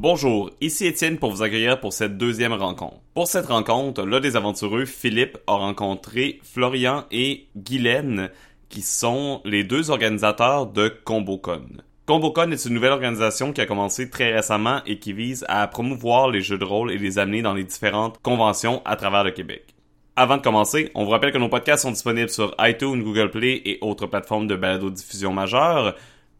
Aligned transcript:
Bonjour, 0.00 0.52
ici 0.60 0.86
Étienne 0.86 1.18
pour 1.18 1.32
vous 1.32 1.42
accueillir 1.42 1.80
pour 1.80 1.92
cette 1.92 2.16
deuxième 2.16 2.52
rencontre. 2.52 3.00
Pour 3.14 3.26
cette 3.26 3.46
rencontre, 3.46 4.06
l'un 4.06 4.20
des 4.20 4.36
aventureux, 4.36 4.84
Philippe, 4.84 5.38
a 5.48 5.54
rencontré 5.54 6.38
Florian 6.44 7.04
et 7.10 7.48
Guylaine, 7.56 8.30
qui 8.68 8.82
sont 8.82 9.40
les 9.44 9.64
deux 9.64 9.90
organisateurs 9.90 10.68
de 10.68 10.86
ComboCon. 10.88 11.66
ComboCon 12.06 12.52
est 12.52 12.64
une 12.64 12.74
nouvelle 12.74 12.92
organisation 12.92 13.52
qui 13.52 13.60
a 13.60 13.66
commencé 13.66 14.08
très 14.08 14.32
récemment 14.32 14.82
et 14.86 15.00
qui 15.00 15.12
vise 15.12 15.44
à 15.48 15.66
promouvoir 15.66 16.30
les 16.30 16.42
jeux 16.42 16.58
de 16.58 16.64
rôle 16.64 16.92
et 16.92 16.98
les 16.98 17.18
amener 17.18 17.42
dans 17.42 17.54
les 17.54 17.64
différentes 17.64 18.22
conventions 18.22 18.82
à 18.84 18.94
travers 18.94 19.24
le 19.24 19.32
Québec. 19.32 19.74
Avant 20.14 20.36
de 20.36 20.42
commencer, 20.42 20.92
on 20.94 21.02
vous 21.02 21.10
rappelle 21.10 21.32
que 21.32 21.38
nos 21.38 21.48
podcasts 21.48 21.82
sont 21.82 21.90
disponibles 21.90 22.30
sur 22.30 22.54
iTunes, 22.60 23.02
Google 23.02 23.32
Play 23.32 23.62
et 23.64 23.78
autres 23.80 24.06
plateformes 24.06 24.46
de 24.46 24.54
balado-diffusion 24.54 25.32
majeures. 25.32 25.96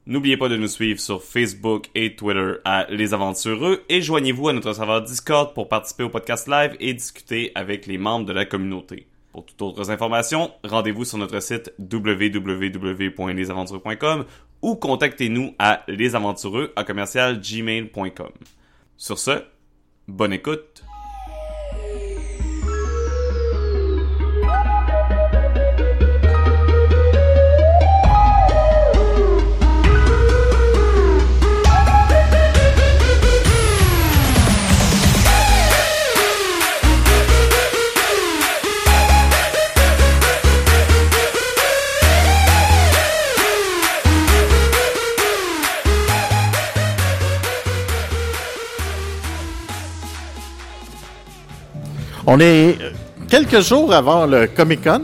N'oubliez 0.09 0.37
pas 0.39 0.49
de 0.49 0.57
nous 0.57 0.69
suivre 0.69 0.99
sur 0.99 1.23
Facebook 1.23 1.91
et 1.95 2.17
Twitter 2.17 2.55
à 2.65 2.87
Les 2.89 3.13
Aventureux 3.13 3.85
et 3.91 4.01
joignez-vous 4.01 4.49
à 4.49 4.55
notre 4.55 4.73
serveur 4.73 5.03
Discord 5.03 5.53
pour 5.53 5.69
participer 5.69 6.03
au 6.03 6.09
podcast 6.09 6.49
live 6.49 6.75
et 6.81 6.95
discuter 6.95 7.53
avec 7.55 7.87
les 7.87 7.99
membres 7.99 8.25
de 8.25 8.33
la 8.33 8.47
communauté. 8.47 9.07
Pour 9.33 9.45
toutes 9.45 9.61
autres 9.61 9.91
informations, 9.91 10.51
rendez-vous 10.65 11.05
sur 11.05 11.19
notre 11.19 11.41
site 11.41 11.75
www.lesaventureux.com 11.79 14.25
ou 14.63 14.77
contactez-nous 14.77 15.55
à 15.59 15.85
lesaventureux 15.89 16.73
à 16.75 16.85
commercial 16.85 17.43
gmail.com. 17.43 18.33
Sur 18.97 19.19
ce, 19.19 19.43
bonne 20.09 20.33
écoute! 20.33 20.88
On 52.31 52.39
est 52.41 52.77
quelques 53.27 53.61
jours 53.61 53.91
avant 53.91 54.27
le 54.27 54.49
Comic 54.49 54.85
Con 54.85 55.01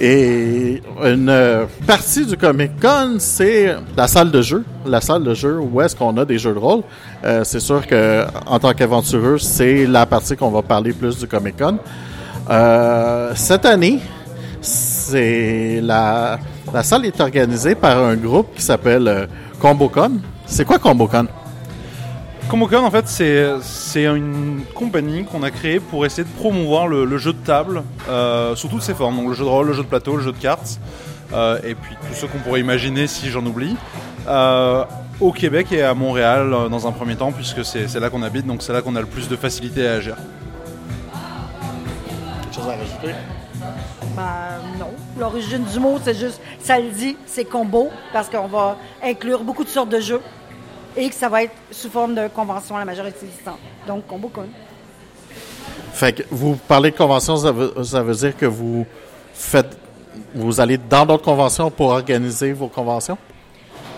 et 0.00 0.80
une 1.04 1.66
partie 1.86 2.24
du 2.24 2.38
Comic 2.38 2.80
Con, 2.80 3.16
c'est 3.18 3.76
la 3.94 4.08
salle 4.08 4.30
de 4.30 4.40
jeu, 4.40 4.64
la 4.86 5.02
salle 5.02 5.24
de 5.24 5.34
jeu 5.34 5.58
où 5.60 5.82
est-ce 5.82 5.94
qu'on 5.94 6.16
a 6.16 6.24
des 6.24 6.38
jeux 6.38 6.54
de 6.54 6.58
rôle. 6.58 6.80
Euh, 7.22 7.44
c'est 7.44 7.60
sûr 7.60 7.86
que 7.86 8.24
en 8.46 8.58
tant 8.58 8.72
qu'aventureux, 8.72 9.36
c'est 9.36 9.84
la 9.84 10.06
partie 10.06 10.36
qu'on 10.36 10.48
va 10.48 10.62
parler 10.62 10.94
plus 10.94 11.18
du 11.18 11.26
Comic 11.26 11.58
Con. 11.58 11.76
Euh, 12.48 13.32
cette 13.34 13.66
année, 13.66 14.00
c'est 14.62 15.82
la, 15.82 16.38
la 16.72 16.82
salle 16.82 17.04
est 17.04 17.20
organisée 17.20 17.74
par 17.74 18.02
un 18.02 18.16
groupe 18.16 18.54
qui 18.56 18.62
s'appelle 18.62 19.06
euh, 19.06 19.26
ComboCon. 19.60 20.12
C'est 20.46 20.64
quoi 20.64 20.78
ComboCon? 20.78 21.26
ComboCon, 22.48 22.84
en 22.84 22.90
fait, 22.90 23.08
c'est, 23.08 23.46
c'est 23.62 24.04
une 24.04 24.62
compagnie 24.74 25.24
qu'on 25.24 25.42
a 25.42 25.50
créée 25.50 25.80
pour 25.80 26.06
essayer 26.06 26.24
de 26.24 26.34
promouvoir 26.36 26.86
le, 26.86 27.04
le 27.04 27.18
jeu 27.18 27.32
de 27.32 27.38
table 27.38 27.82
euh, 28.08 28.54
sous 28.54 28.68
toutes 28.68 28.82
ses 28.82 28.94
formes. 28.94 29.16
Donc 29.16 29.28
le 29.28 29.34
jeu 29.34 29.44
de 29.44 29.48
rôle, 29.48 29.66
le 29.66 29.72
jeu 29.72 29.82
de 29.82 29.88
plateau, 29.88 30.16
le 30.16 30.22
jeu 30.22 30.32
de 30.32 30.38
cartes, 30.38 30.78
euh, 31.32 31.58
et 31.64 31.74
puis 31.74 31.96
tout 31.96 32.14
ce 32.14 32.26
qu'on 32.26 32.38
pourrait 32.38 32.60
imaginer 32.60 33.06
si 33.06 33.28
j'en 33.28 33.44
oublie. 33.44 33.76
Euh, 34.28 34.84
au 35.20 35.32
Québec 35.32 35.68
et 35.72 35.82
à 35.82 35.94
Montréal 35.94 36.50
dans 36.70 36.86
un 36.86 36.92
premier 36.92 37.16
temps, 37.16 37.32
puisque 37.32 37.64
c'est, 37.64 37.88
c'est 37.88 38.00
là 38.00 38.10
qu'on 38.10 38.22
habite, 38.22 38.46
donc 38.46 38.62
c'est 38.62 38.72
là 38.72 38.82
qu'on 38.82 38.96
a 38.96 39.00
le 39.00 39.06
plus 39.06 39.28
de 39.28 39.36
facilité 39.36 39.86
à 39.86 39.94
agir. 39.94 40.16
Quelque 42.42 42.54
chose 42.54 42.68
à 42.68 42.76
rajouter? 42.76 43.14
Ben 44.16 44.60
non. 44.78 44.90
L'origine 45.18 45.64
du 45.64 45.78
mot, 45.78 45.98
c'est 46.02 46.18
juste, 46.18 46.40
ça 46.60 46.78
le 46.78 46.90
dit, 46.90 47.16
c'est 47.26 47.44
combo, 47.44 47.90
parce 48.12 48.28
qu'on 48.28 48.48
va 48.48 48.76
inclure 49.02 49.44
beaucoup 49.44 49.64
de 49.64 49.68
sortes 49.68 49.88
de 49.88 50.00
jeux 50.00 50.20
et 50.96 51.08
que 51.08 51.14
ça 51.14 51.28
va 51.28 51.42
être 51.42 51.54
sous 51.70 51.90
forme 51.90 52.14
de 52.14 52.28
convention 52.28 52.76
à 52.76 52.80
la 52.80 52.84
majorité 52.84 53.26
du 53.26 53.44
temps. 53.44 53.58
Donc, 53.86 54.06
combo 54.06 54.28
con. 54.28 54.46
Fait 55.92 56.12
que 56.12 56.22
vous 56.30 56.56
parlez 56.56 56.90
de 56.90 56.96
convention, 56.96 57.36
ça 57.36 57.52
veut, 57.52 57.72
ça 57.84 58.02
veut 58.02 58.14
dire 58.14 58.36
que 58.36 58.46
vous 58.46 58.86
faites, 59.32 59.76
vous 60.34 60.60
allez 60.60 60.78
dans 60.78 61.06
d'autres 61.06 61.24
conventions 61.24 61.70
pour 61.70 61.88
organiser 61.88 62.52
vos 62.52 62.68
conventions? 62.68 63.18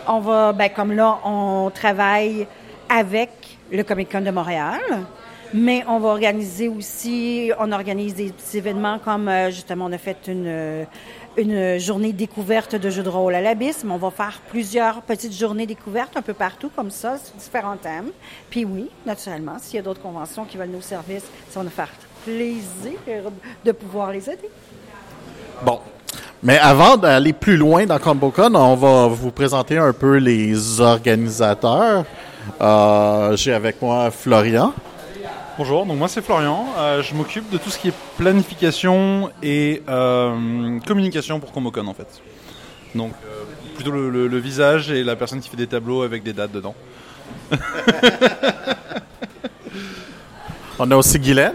On 0.07 0.21
va, 0.21 0.53
ben 0.53 0.69
comme 0.69 0.93
là, 0.93 1.19
on 1.25 1.71
travaille 1.75 2.47
avec 2.89 3.31
le 3.73 3.83
Comic 3.83 4.13
Con 4.13 4.21
de 4.21 4.31
Montréal, 4.31 4.81
mais 5.53 5.85
on 5.89 5.99
va 5.99 6.09
organiser 6.11 6.69
aussi, 6.69 7.51
on 7.59 7.73
organise 7.73 8.15
des 8.15 8.31
petits 8.31 8.59
événements 8.59 8.99
comme 8.99 9.29
euh, 9.29 9.51
justement, 9.51 9.87
on 9.87 9.93
a 9.93 9.99
fait 9.99 10.19
une, 10.29 10.87
une 11.37 11.79
journée 11.79 12.13
découverte 12.13 12.75
de 12.75 12.91
jeux 12.91 13.03
de 13.03 13.09
rôle 13.09 13.35
à 13.35 13.41
l'Abysse, 13.41 13.83
mais 13.85 13.93
on 13.93 13.99
va 13.99 14.11
faire 14.11 14.41
plusieurs 14.49 15.03
petites 15.03 15.33
journées 15.33 15.67
découvertes 15.67 16.17
un 16.17 16.23
peu 16.23 16.35
partout 16.35 16.71
comme 16.75 16.91
ça, 16.91 17.19
sur 17.19 17.35
différents 17.37 17.77
thèmes. 17.77 18.11
Puis 18.51 18.65
oui, 18.65 18.89
naturellement, 19.05 19.57
s'il 19.61 19.77
y 19.77 19.79
a 19.79 19.83
d'autres 19.83 20.03
conventions 20.03 20.45
qui 20.45 20.57
veulent 20.57 20.71
nos 20.71 20.81
services, 20.81 21.25
ça 21.51 21.61
va 21.61 21.65
nous 21.65 21.71
faire 21.71 21.91
plaisir 22.25 22.99
de 23.65 23.73
pouvoir 23.73 24.11
les 24.13 24.29
aider. 24.29 24.51
Bon. 25.65 25.81
Mais 26.43 26.59
avant 26.59 26.97
d'aller 26.97 27.33
plus 27.33 27.57
loin 27.57 27.87
dans 27.87 27.99
ComboCon, 27.99 28.55
on 28.55 28.77
va 28.77 29.07
vous 29.09 29.31
présenter 29.31 29.79
un 29.79 29.93
peu 29.93 30.17
les 30.17 30.81
organisateurs. 30.81 32.05
Euh, 32.61 33.37
J'ai 33.37 33.53
avec 33.53 33.81
moi 33.81 34.11
Florian. 34.11 34.73
Bonjour, 35.59 35.87
donc 35.87 35.97
moi 35.99 36.09
c'est 36.09 36.23
Florian. 36.23 36.67
Euh, 36.77 37.03
je 37.03 37.15
m'occupe 37.15 37.49
de 37.51 37.57
tout 37.59 37.71
ce 37.71 37.79
qui 37.79 37.89
est 37.89 37.95
planification 38.19 39.31
et 39.43 39.83
euh, 39.89 40.79
communication 40.87 41.41
pour 41.41 41.51
ComboCon 41.53 41.87
en 41.87 41.95
fait. 41.95 42.21
Donc 42.95 43.13
euh, 43.25 43.45
plutôt 43.75 43.91
le, 43.91 44.11
le- 44.11 44.27
le 44.29 44.39
visage 44.39 44.91
et 44.91 45.03
la 45.03 45.17
personne 45.17 45.41
qui 45.41 45.49
fait 45.49 45.57
des 45.57 45.67
tableaux 45.67 46.03
avec 46.03 46.23
des 46.23 46.33
dates 46.35 46.53
dedans. 46.53 46.75
On 50.79 50.91
a 50.91 50.97
aussi 50.97 51.19
Guylaine. 51.19 51.55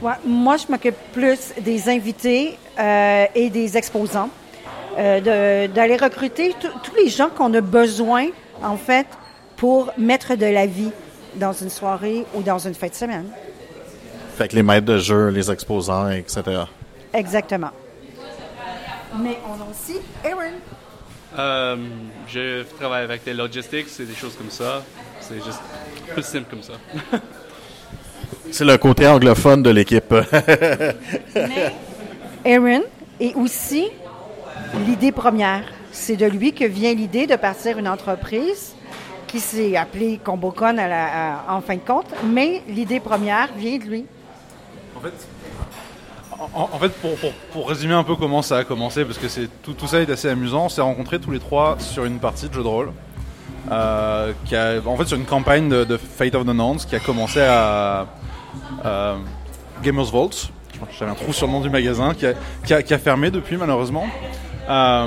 Ouais, 0.00 0.12
moi, 0.24 0.56
je 0.56 0.66
m'occupe 0.70 0.94
plus 1.12 1.52
des 1.60 1.88
invités 1.88 2.56
euh, 2.78 3.24
et 3.34 3.50
des 3.50 3.76
exposants, 3.76 4.30
euh, 4.98 5.66
de- 5.66 5.72
d'aller 5.72 5.96
recruter 5.96 6.54
tous 6.60 6.94
les 6.96 7.08
gens 7.08 7.28
qu'on 7.28 7.52
a 7.54 7.60
besoin, 7.60 8.26
en 8.62 8.76
fait, 8.76 9.06
pour 9.56 9.92
mettre 9.98 10.36
de 10.36 10.46
la 10.46 10.66
vie 10.66 10.90
dans 11.36 11.52
une 11.52 11.70
soirée 11.70 12.24
ou 12.34 12.42
dans 12.42 12.58
une 12.58 12.74
fête 12.74 12.92
de 12.92 12.96
semaine. 12.96 13.26
Fait 14.36 14.48
que 14.48 14.56
les 14.56 14.62
maîtres 14.62 14.86
de 14.86 14.98
jeu, 14.98 15.28
les 15.28 15.50
exposants, 15.50 16.08
etc. 16.10 16.42
Exactement. 17.12 17.70
Mais 19.20 19.38
on 19.46 19.60
a 19.60 19.70
aussi 19.70 19.98
Aaron. 20.24 20.54
Euh, 21.38 21.76
je 22.28 22.62
travaille 22.78 23.04
avec 23.04 23.24
des 23.24 23.34
logistics 23.34 23.88
et 24.00 24.04
des 24.04 24.14
choses 24.14 24.34
comme 24.36 24.50
ça. 24.50 24.82
C'est 25.20 25.36
juste 25.36 25.60
plus 26.12 26.22
simple 26.22 26.46
comme 26.50 26.62
ça. 26.62 26.74
C'est 28.50 28.64
le 28.64 28.76
côté 28.76 29.06
anglophone 29.06 29.62
de 29.62 29.70
l'équipe. 29.70 30.12
Mais 31.34 31.72
Aaron 32.44 32.82
est 33.20 33.34
aussi 33.34 33.88
l'idée 34.86 35.12
première. 35.12 35.64
C'est 35.92 36.16
de 36.16 36.26
lui 36.26 36.52
que 36.52 36.64
vient 36.64 36.94
l'idée 36.94 37.26
de 37.26 37.36
partir 37.36 37.78
une 37.78 37.88
entreprise 37.88 38.74
qui 39.32 39.40
s'est 39.40 39.76
appelée 39.76 40.20
ComboCon 40.22 40.76
en 41.48 41.60
fin 41.62 41.74
de 41.74 41.80
compte, 41.80 42.06
mais 42.24 42.62
l'idée 42.68 43.00
première 43.00 43.48
vient 43.56 43.78
de 43.78 43.84
lui. 43.84 44.04
En 46.54 46.78
fait, 46.78 46.88
pour, 47.00 47.16
pour- 47.16 47.32
pour 47.52 47.68
résumer 47.68 47.94
un 47.94 48.04
peu 48.04 48.14
comment 48.16 48.42
ça 48.42 48.58
a 48.58 48.64
commencé, 48.64 49.04
parce 49.04 49.18
que 49.18 49.28
c'est 49.28 49.48
tout, 49.62 49.72
tout 49.72 49.86
ça 49.86 50.00
est 50.00 50.10
assez 50.10 50.28
amusant, 50.28 50.66
on 50.66 50.68
s'est 50.68 50.80
rencontrés 50.80 51.18
tous 51.20 51.30
les 51.30 51.38
trois 51.38 51.76
sur 51.78 52.04
une 52.04 52.18
partie 52.18 52.48
de 52.48 52.54
jeu 52.54 52.62
de 52.62 52.68
rôle. 52.68 52.92
euh, 53.70 54.32
qui 54.44 54.56
a, 54.56 54.80
en 54.84 54.96
fait, 54.96 55.06
sur 55.06 55.16
une 55.16 55.24
campagne 55.24 55.68
de, 55.68 55.96
Fate 55.96 56.34
of 56.34 56.44
the 56.44 56.48
Nouns 56.50 56.78
qui 56.78 56.96
a 56.96 57.00
commencé 57.00 57.40
à 57.40 58.06
euh, 58.84 59.16
Gamers 59.82 60.04
Vault. 60.10 60.30
J'avais 60.98 61.12
un 61.12 61.14
trou 61.14 61.32
sur 61.32 61.46
le 61.46 61.52
nom 61.52 61.60
du 61.60 61.70
magasin 61.70 62.12
qui 62.12 62.26
a- 62.74 62.82
qui 62.82 62.92
a 62.92 62.98
fermé 62.98 63.30
depuis 63.30 63.56
malheureusement. 63.56 64.06
Euh, 64.68 65.06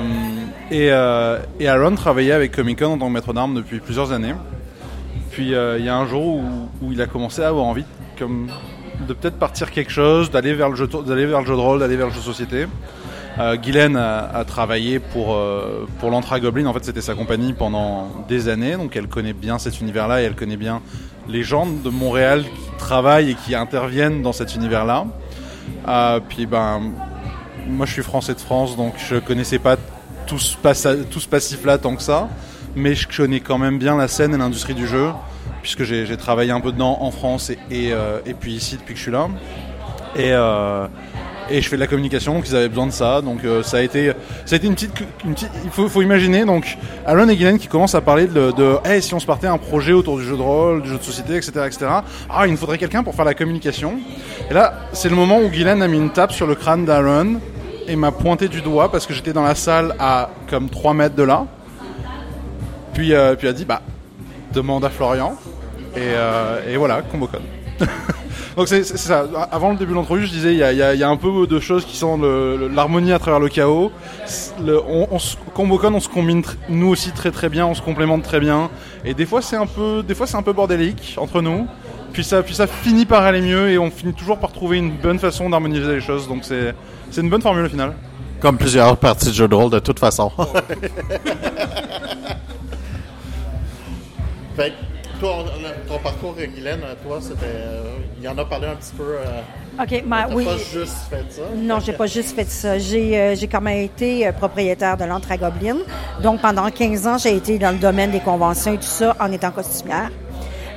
et, 0.70 0.90
euh, 0.90 1.38
et 1.58 1.68
Aaron 1.68 1.94
travaillait 1.94 2.32
avec 2.32 2.52
Comic 2.52 2.78
Con 2.78 2.92
en 2.92 2.98
tant 2.98 3.08
que 3.08 3.12
maître 3.12 3.32
d'armes 3.32 3.54
depuis 3.54 3.80
plusieurs 3.80 4.12
années. 4.12 4.34
Puis 5.36 5.54
euh, 5.54 5.78
il 5.78 5.84
y 5.84 5.88
a 5.90 5.94
un 5.94 6.06
jour 6.06 6.40
où, 6.80 6.92
il 6.92 7.02
a 7.02 7.06
commencé 7.06 7.42
à 7.42 7.48
avoir 7.48 7.66
envie 7.66 7.84
de 8.18 9.12
peut-être 9.12 9.38
partir 9.38 9.70
quelque 9.70 9.90
chose, 9.90 10.30
d'aller 10.30 10.54
vers 10.54 10.70
le 10.70 10.76
jeu, 10.76 10.86
de 10.86 11.52
rôle, 11.52 11.78
d'aller 11.78 11.96
vers 11.96 12.06
le 12.06 12.12
jeu 12.12 12.20
de 12.20 12.24
société. 12.24 12.66
Euh, 13.38 13.56
Guylaine 13.56 13.96
a, 13.96 14.42
travaillé 14.46 14.98
pour, 14.98 15.34
euh, 15.34 15.86
pour 16.00 16.10
l'Antra 16.10 16.40
Goblin, 16.40 16.64
en 16.64 16.72
fait 16.72 16.86
c'était 16.86 17.02
sa 17.02 17.12
compagnie 17.14 17.52
pendant 17.52 18.24
des 18.28 18.48
années, 18.48 18.78
donc 18.78 18.96
elle 18.96 19.08
connaît 19.08 19.34
bien 19.34 19.58
cet 19.58 19.82
univers-là 19.82 20.22
et 20.22 20.24
elle 20.24 20.36
connaît 20.36 20.56
bien 20.56 20.80
les 21.28 21.42
gens 21.42 21.66
de 21.66 21.90
Montréal 21.90 22.44
qui 22.44 22.78
travaillent 22.78 23.32
et 23.32 23.34
qui 23.34 23.54
interviennent 23.54 24.22
dans 24.22 24.32
cet 24.32 24.54
univers-là. 24.54 25.04
Puis 26.30 26.46
ben, 26.46 26.92
moi 27.66 27.86
je 27.86 27.92
suis 27.92 28.02
français 28.02 28.34
de 28.34 28.40
France, 28.40 28.76
donc 28.76 28.94
je 28.98 29.16
connaissais 29.16 29.58
pas 29.58 29.76
tout 30.26 30.38
ce, 30.38 30.56
passif-là 31.28 31.78
tant 31.78 31.96
que 31.96 32.02
ça, 32.02 32.28
mais 32.74 32.94
je 32.94 33.06
connais 33.08 33.40
quand 33.40 33.58
même 33.58 33.78
bien 33.78 33.96
la 33.96 34.08
scène 34.08 34.34
et 34.34 34.38
l'industrie 34.38 34.74
du 34.74 34.86
jeu. 34.86 35.10
puisque 35.62 35.84
j'ai 35.84 36.16
travaillé 36.16 36.52
un 36.52 36.60
peu 36.60 36.72
dedans 36.72 36.98
en 37.00 37.10
France 37.10 37.50
euh, 37.72 38.20
et 38.24 38.34
puis 38.34 38.52
ici 38.52 38.76
depuis 38.76 38.94
que 38.94 38.98
je 38.98 39.02
suis 39.02 39.12
là. 39.12 39.28
Et, 40.14 40.30
euh, 40.32 40.86
et 41.50 41.60
je 41.60 41.68
fais 41.68 41.76
de 41.76 41.80
la 41.80 41.86
communication, 41.86 42.34
donc 42.34 42.48
ils 42.48 42.56
avaient 42.56 42.68
besoin 42.68 42.86
de 42.86 42.92
ça. 42.92 43.20
Donc 43.20 43.44
euh, 43.44 43.62
ça 43.62 43.78
a 43.78 43.80
été, 43.80 44.12
une 44.62 44.74
petite, 44.74 44.92
il 45.24 45.70
faut, 45.70 46.02
imaginer 46.02 46.44
donc 46.44 46.76
Aaron 47.04 47.28
et 47.28 47.36
Guylaine 47.36 47.58
qui 47.58 47.68
commencent 47.68 47.94
à 47.94 48.00
parler 48.00 48.26
de, 48.26 48.52
de 48.52 48.76
hey, 48.84 49.02
si 49.02 49.14
on 49.14 49.20
se 49.20 49.26
partait 49.26 49.46
un 49.46 49.58
projet 49.58 49.92
autour 49.92 50.18
du 50.18 50.24
jeu 50.24 50.36
de 50.36 50.42
rôle, 50.42 50.82
du 50.82 50.88
jeu 50.88 50.98
de 50.98 51.02
société, 51.02 51.36
etc., 51.36 51.52
etc. 51.66 51.86
Ah, 52.28 52.46
il 52.46 52.52
nous 52.52 52.58
faudrait 52.58 52.78
quelqu'un 52.78 53.02
pour 53.02 53.14
faire 53.14 53.24
la 53.24 53.34
communication. 53.34 53.98
Et 54.50 54.54
là, 54.54 54.74
c'est 54.92 55.08
le 55.08 55.16
moment 55.16 55.40
où 55.40 55.48
Guylaine 55.48 55.82
a 55.82 55.88
mis 55.88 55.98
une 55.98 56.10
tape 56.10 56.32
sur 56.32 56.46
le 56.46 56.54
crâne 56.54 56.84
d'Aaron 56.84 57.40
et 57.88 57.96
m'a 57.96 58.12
pointé 58.12 58.48
du 58.48 58.62
doigt 58.62 58.90
parce 58.90 59.06
que 59.06 59.14
j'étais 59.14 59.32
dans 59.32 59.42
la 59.42 59.54
salle 59.54 59.94
à 59.98 60.30
comme 60.48 60.68
3 60.68 60.94
mètres 60.94 61.14
de 61.14 61.22
là. 61.22 61.46
Puis, 62.94 63.12
euh, 63.12 63.34
puis 63.34 63.48
a 63.48 63.52
dit 63.52 63.64
bah 63.64 63.82
demande 64.52 64.84
à 64.84 64.90
Florian. 64.90 65.36
Et, 65.94 66.00
euh, 66.00 66.74
voilà, 66.76 67.02
Combocon. 67.02 67.40
Donc 68.56 68.68
c'est 68.68 68.84
ça. 68.84 69.26
Avant 69.52 69.70
le 69.70 69.76
début 69.76 69.90
de 69.90 69.96
l'entrevue, 69.96 70.24
je 70.24 70.32
disais 70.32 70.54
il 70.54 70.58
y 70.58 70.62
a, 71.02 71.08
un 71.08 71.16
peu 71.18 71.46
de 71.46 71.60
choses 71.60 71.84
qui 71.84 71.94
sont 71.94 72.16
l'harmonie 72.74 73.12
à 73.12 73.18
travers 73.18 73.38
le 73.38 73.48
chaos. 73.48 73.92
Combocon, 75.54 75.94
on 75.94 76.00
se 76.00 76.08
combine 76.08 76.42
nous 76.70 76.88
aussi 76.88 77.12
très 77.12 77.30
très 77.30 77.50
bien, 77.50 77.66
on 77.66 77.74
se 77.74 77.82
complémente 77.82 78.22
très 78.22 78.40
bien. 78.40 78.70
Et 79.04 79.12
des 79.12 79.26
fois 79.26 79.42
c'est 79.42 79.56
un 79.56 79.66
peu, 79.66 80.02
des 80.02 80.14
fois 80.14 80.26
c'est 80.26 80.38
un 80.38 80.42
peu 80.42 80.54
bordélique 80.54 81.16
entre 81.18 81.42
nous. 81.42 81.66
Puis 82.16 82.24
ça, 82.24 82.42
puis 82.42 82.54
ça 82.54 82.66
finit 82.66 83.04
par 83.04 83.24
aller 83.24 83.42
mieux 83.42 83.68
et 83.68 83.76
on 83.76 83.90
finit 83.90 84.14
toujours 84.14 84.38
par 84.38 84.50
trouver 84.50 84.78
une 84.78 84.90
bonne 84.90 85.18
façon 85.18 85.50
d'harmoniser 85.50 85.96
les 85.96 86.00
choses. 86.00 86.26
Donc 86.26 86.44
c'est 86.44 86.74
c'est 87.10 87.20
une 87.20 87.28
bonne 87.28 87.42
formule 87.42 87.66
au 87.66 87.68
final. 87.68 87.92
Comme 88.40 88.56
plusieurs 88.56 88.96
parties 88.96 89.26
de 89.26 89.32
jeux 89.34 89.48
de 89.48 89.54
rôle, 89.54 89.70
de 89.70 89.80
toute 89.80 89.98
façon. 89.98 90.32
fait 94.56 94.70
que 94.70 95.20
toi, 95.20 95.36
on- 95.44 95.88
ton 95.92 95.98
parcours, 95.98 96.34
Guylaine, 96.54 96.80
toi, 97.06 97.18
c'était. 97.20 97.36
euh, 97.44 97.82
il 98.20 98.26
en 98.30 98.38
a 98.38 98.46
parlé 98.46 98.66
un 98.68 98.76
petit 98.76 98.92
peu. 98.96 99.02
euh, 99.18 99.82
OK, 99.82 100.04
ben, 100.06 100.24
t'as 100.26 100.34
oui. 100.34 100.44
pas 100.46 100.56
juste 100.56 100.96
fait 101.10 101.24
ça. 101.28 101.42
Non, 101.54 101.80
j'ai 101.80 101.92
pas 101.92 102.06
juste 102.06 102.34
fait 102.34 102.48
ça. 102.48 102.78
J'ai 102.78 103.18
euh, 103.20 103.34
j'ai 103.34 103.46
quand 103.46 103.60
même 103.60 103.82
été 103.82 104.26
euh, 104.26 104.32
propriétaire 104.32 104.96
de 104.96 105.04
l'Antre 105.04 105.32
à 105.32 105.36
Goblin. 105.36 105.76
Donc, 106.22 106.40
pendant 106.40 106.70
15 106.70 107.06
ans, 107.06 107.18
j'ai 107.18 107.36
été 107.36 107.58
dans 107.58 107.72
le 107.72 107.78
domaine 107.78 108.10
des 108.10 108.20
conventions 108.20 108.72
et 108.72 108.78
tout 108.78 108.84
ça 108.84 109.14
en 109.20 109.30
étant 109.32 109.50
costumière. 109.50 110.10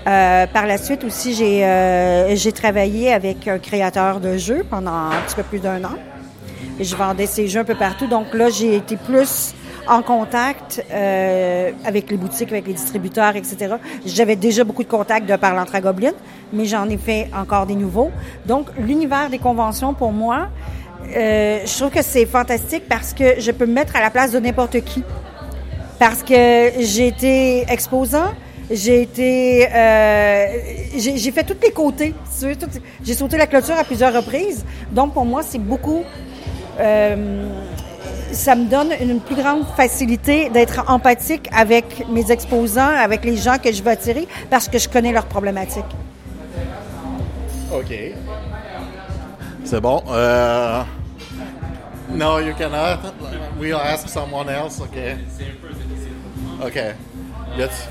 Euh, 0.07 0.47
par 0.47 0.65
la 0.65 0.77
suite 0.77 1.03
aussi, 1.03 1.33
j'ai 1.33 1.65
euh, 1.65 2.51
travaillé 2.55 3.13
avec 3.13 3.47
un 3.47 3.59
créateur 3.59 4.19
de 4.19 4.37
jeux 4.37 4.65
pendant 4.69 4.91
un 4.91 5.21
petit 5.27 5.35
peu 5.35 5.43
plus 5.43 5.59
d'un 5.59 5.83
an. 5.83 5.95
Et 6.79 6.83
je 6.83 6.95
vendais 6.95 7.25
ces 7.25 7.47
jeux 7.47 7.59
un 7.59 7.65
peu 7.65 7.75
partout. 7.75 8.07
Donc 8.07 8.33
là, 8.33 8.49
j'ai 8.49 8.75
été 8.75 8.95
plus 8.95 9.53
en 9.87 10.01
contact 10.01 10.85
euh, 10.91 11.71
avec 11.83 12.09
les 12.11 12.17
boutiques, 12.17 12.51
avec 12.51 12.67
les 12.67 12.73
distributeurs, 12.73 13.35
etc. 13.35 13.75
J'avais 14.05 14.35
déjà 14.35 14.63
beaucoup 14.63 14.83
de 14.83 14.87
contacts 14.87 15.27
de 15.27 15.35
par 15.35 15.55
l'Antre 15.55 15.75
à 15.75 15.81
Goblin, 15.81 16.13
mais 16.53 16.65
j'en 16.65 16.87
ai 16.89 16.97
fait 16.97 17.27
encore 17.35 17.65
des 17.65 17.75
nouveaux. 17.75 18.11
Donc, 18.45 18.67
l'univers 18.77 19.29
des 19.29 19.39
conventions, 19.39 19.93
pour 19.93 20.11
moi, 20.11 20.49
euh, 21.15 21.59
je 21.65 21.77
trouve 21.77 21.89
que 21.89 22.03
c'est 22.03 22.25
fantastique 22.25 22.83
parce 22.87 23.13
que 23.13 23.39
je 23.39 23.51
peux 23.51 23.65
me 23.65 23.73
mettre 23.73 23.95
à 23.95 24.01
la 24.01 24.11
place 24.11 24.31
de 24.31 24.39
n'importe 24.39 24.79
qui. 24.81 25.03
Parce 25.97 26.23
que 26.23 26.71
j'ai 26.79 27.07
été 27.07 27.65
exposant, 27.67 28.31
j'ai 28.71 29.01
été, 29.01 29.67
euh, 29.73 30.47
j'ai 30.95 31.31
fait 31.31 31.43
tous 31.43 31.57
les 31.61 31.71
côtés. 31.71 32.13
J'ai 33.03 33.13
sauté 33.13 33.37
la 33.37 33.47
clôture 33.47 33.75
à 33.77 33.83
plusieurs 33.83 34.13
reprises. 34.13 34.63
Donc 34.91 35.13
pour 35.13 35.25
moi, 35.25 35.41
c'est 35.43 35.59
beaucoup. 35.59 36.03
euh, 36.79 37.47
ça 38.31 38.53
me 38.53 38.65
donne 38.69 38.91
une 39.01 39.19
plus 39.19 39.35
grande 39.35 39.65
facilité 39.75 40.49
d'être 40.49 40.83
empathique 40.87 41.49
avec 41.51 42.07
mes 42.09 42.31
exposants, 42.31 42.87
avec 42.95 43.25
les 43.25 43.35
gens 43.35 43.57
que 43.57 43.71
je 43.71 43.81
veux 43.81 43.89
attirer, 43.89 44.27
parce 44.51 44.67
que 44.67 44.77
je 44.77 44.87
connais 44.87 45.11
leurs 45.11 45.25
problématiques. 45.25 45.83
OK. 47.73 47.91
C'est 49.63 49.81
bon. 49.81 50.03
Euh... 50.09 50.83
No, 52.11 52.39
you 52.39 52.53
cannot. 52.55 52.99
We'll 53.59 53.75
ask 53.75 54.07
someone 54.09 54.47
else. 54.47 54.79
OK. 54.79 54.97
OK. 56.63 56.79
Let's- 57.57 57.87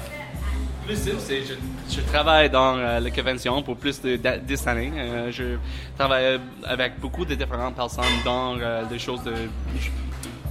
Plus 0.88 0.96
c'est 1.18 1.42
je, 1.44 1.52
je 1.94 2.00
travaille 2.00 2.48
dans 2.48 2.78
euh, 2.78 2.98
la 2.98 3.10
convention 3.10 3.62
pour 3.62 3.76
plus 3.76 4.00
de 4.00 4.16
da- 4.16 4.38
10 4.38 4.66
années. 4.68 4.90
Euh, 4.96 5.30
je 5.30 5.58
travaille 5.98 6.40
avec 6.64 6.98
beaucoup 6.98 7.26
de 7.26 7.34
différentes 7.34 7.76
personnes 7.76 8.04
dans 8.24 8.58
euh, 8.58 8.86
des 8.86 8.98
choses 8.98 9.22
de 9.22 9.34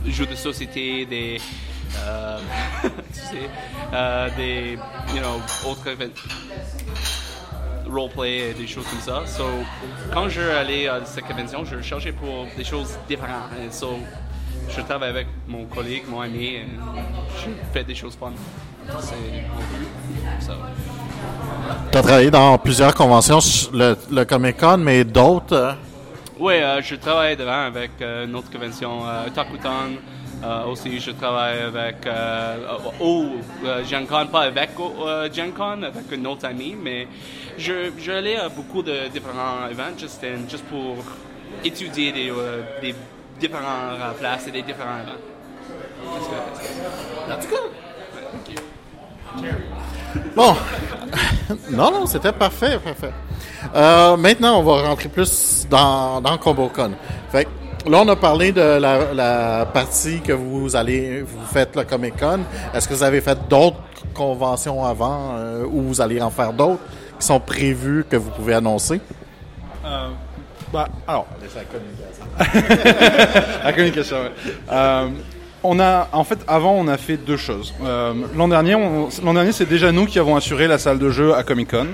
jeux 0.05 0.27
de 0.27 0.35
société, 0.35 1.07
des 1.07 1.41
euh, 2.05 2.37
euh, 3.93 4.29
des 4.37 4.77
you 5.15 5.21
know 5.21 5.41
autres 5.71 5.89
roleplay 7.89 8.51
et 8.51 8.53
des 8.53 8.67
choses 8.67 8.85
comme 8.85 9.01
ça. 9.01 9.25
So, 9.25 9.43
quand 10.13 10.29
je 10.29 10.41
allais 10.41 10.87
à 10.87 11.03
cette 11.03 11.25
convention, 11.25 11.65
je 11.65 11.81
cherchais 11.81 12.11
pour 12.11 12.45
des 12.55 12.63
choses 12.63 12.95
différentes. 13.07 13.49
So, 13.71 13.97
je 14.69 14.81
travaille 14.81 15.09
avec 15.09 15.27
mon 15.47 15.65
collègue, 15.65 16.03
mon 16.07 16.21
ami, 16.21 16.45
et 16.57 16.65
je 17.39 17.49
fais 17.73 17.83
des 17.83 17.95
choses 17.95 18.15
fun. 18.15 18.33
Tu 21.91 21.97
as 21.97 22.01
travaillé 22.01 22.31
dans 22.31 22.57
plusieurs 22.57 22.93
conventions, 22.93 23.39
le, 23.73 23.95
le 24.11 24.25
Comic 24.25 24.57
Con, 24.57 24.77
mais 24.77 25.03
d'autres. 25.03 25.53
euh, 25.55 25.71
Oui, 26.39 26.53
euh, 26.55 26.81
je 26.81 26.95
travaille 26.95 27.35
devant 27.35 27.65
avec 27.65 27.91
euh, 28.01 28.25
une 28.25 28.35
autre 28.35 28.51
convention, 28.51 29.07
euh, 29.07 29.29
Takuton. 29.33 29.97
Euh, 30.43 30.65
aussi, 30.65 30.99
je 30.99 31.11
travaille 31.11 31.61
avec 31.61 32.05
euh, 32.05 32.55
euh, 33.01 33.83
Gen 33.83 34.05
Con, 34.05 34.27
pas 34.31 34.41
avec 34.41 34.69
euh, 34.79 35.27
Gen 35.33 35.51
Con, 35.51 35.81
avec 35.81 36.03
un 36.13 36.25
autre 36.25 36.45
ami, 36.45 36.75
mais 36.79 37.07
je, 37.57 37.89
je 37.97 38.11
allais 38.11 38.37
à 38.37 38.47
beaucoup 38.47 38.83
de 38.83 39.07
différents 39.11 39.65
événements 39.71 39.97
juste, 39.97 40.23
juste 40.47 40.65
pour 40.65 40.97
étudier 41.63 42.11
des, 42.11 42.29
euh, 42.29 42.61
des 42.81 42.93
différentes 43.39 44.15
places 44.19 44.47
et 44.47 44.51
des 44.51 44.61
différents 44.61 44.99
événements. 45.01 46.19
Qu'est-ce 47.27 47.47
que- 47.47 48.66
Bon. 50.35 50.55
non, 51.71 51.91
non, 51.91 52.05
c'était 52.05 52.31
parfait, 52.31 52.79
parfait. 52.83 53.11
Euh, 53.75 54.17
maintenant, 54.17 54.59
on 54.59 54.63
va 54.63 54.87
rentrer 54.87 55.09
plus 55.09 55.65
dans, 55.69 56.21
dans 56.21 56.37
ComboCon. 56.37 56.91
Fait 57.31 57.45
que 57.45 57.89
là, 57.89 58.01
on 58.03 58.07
a 58.07 58.15
parlé 58.15 58.51
de 58.51 58.61
la, 58.61 59.13
la 59.13 59.65
partie 59.65 60.21
que 60.21 60.33
vous 60.33 60.75
allez, 60.75 61.21
vous 61.21 61.45
faites 61.51 61.75
le 61.75 61.83
Comic 61.83 62.17
Con. 62.19 62.39
Est-ce 62.73 62.87
que 62.87 62.93
vous 62.93 63.03
avez 63.03 63.21
fait 63.21 63.37
d'autres 63.49 63.77
conventions 64.13 64.83
avant 64.85 65.35
euh, 65.37 65.65
ou 65.65 65.81
vous 65.83 66.01
allez 66.01 66.21
en 66.21 66.29
faire 66.29 66.53
d'autres 66.53 66.81
qui 67.19 67.25
sont 67.25 67.39
prévues 67.39 68.05
que 68.09 68.15
vous 68.15 68.31
pouvez 68.31 68.53
annoncer? 68.53 68.99
Euh, 69.85 70.09
bah, 70.71 70.87
alors, 71.07 71.27
la 73.63 73.73
communication. 73.73 74.17
ouais. 74.17 75.11
Euh, 75.57 75.67
on 75.67 75.79
a, 75.79 76.07
en 76.13 76.23
fait, 76.23 76.39
avant, 76.47 76.73
on 76.73 76.87
a 76.87 76.97
fait 76.97 77.17
deux 77.17 77.37
choses. 77.37 77.73
Euh, 77.83 78.13
l'an 78.35 78.47
dernier, 78.47 78.75
c'est 79.51 79.67
déjà 79.67 79.91
nous 79.91 80.05
qui 80.05 80.19
avons 80.19 80.35
assuré 80.35 80.67
la 80.67 80.77
salle 80.77 80.99
de 80.99 81.09
jeu 81.09 81.35
à 81.35 81.43
Comic 81.43 81.71
Con. 81.71 81.87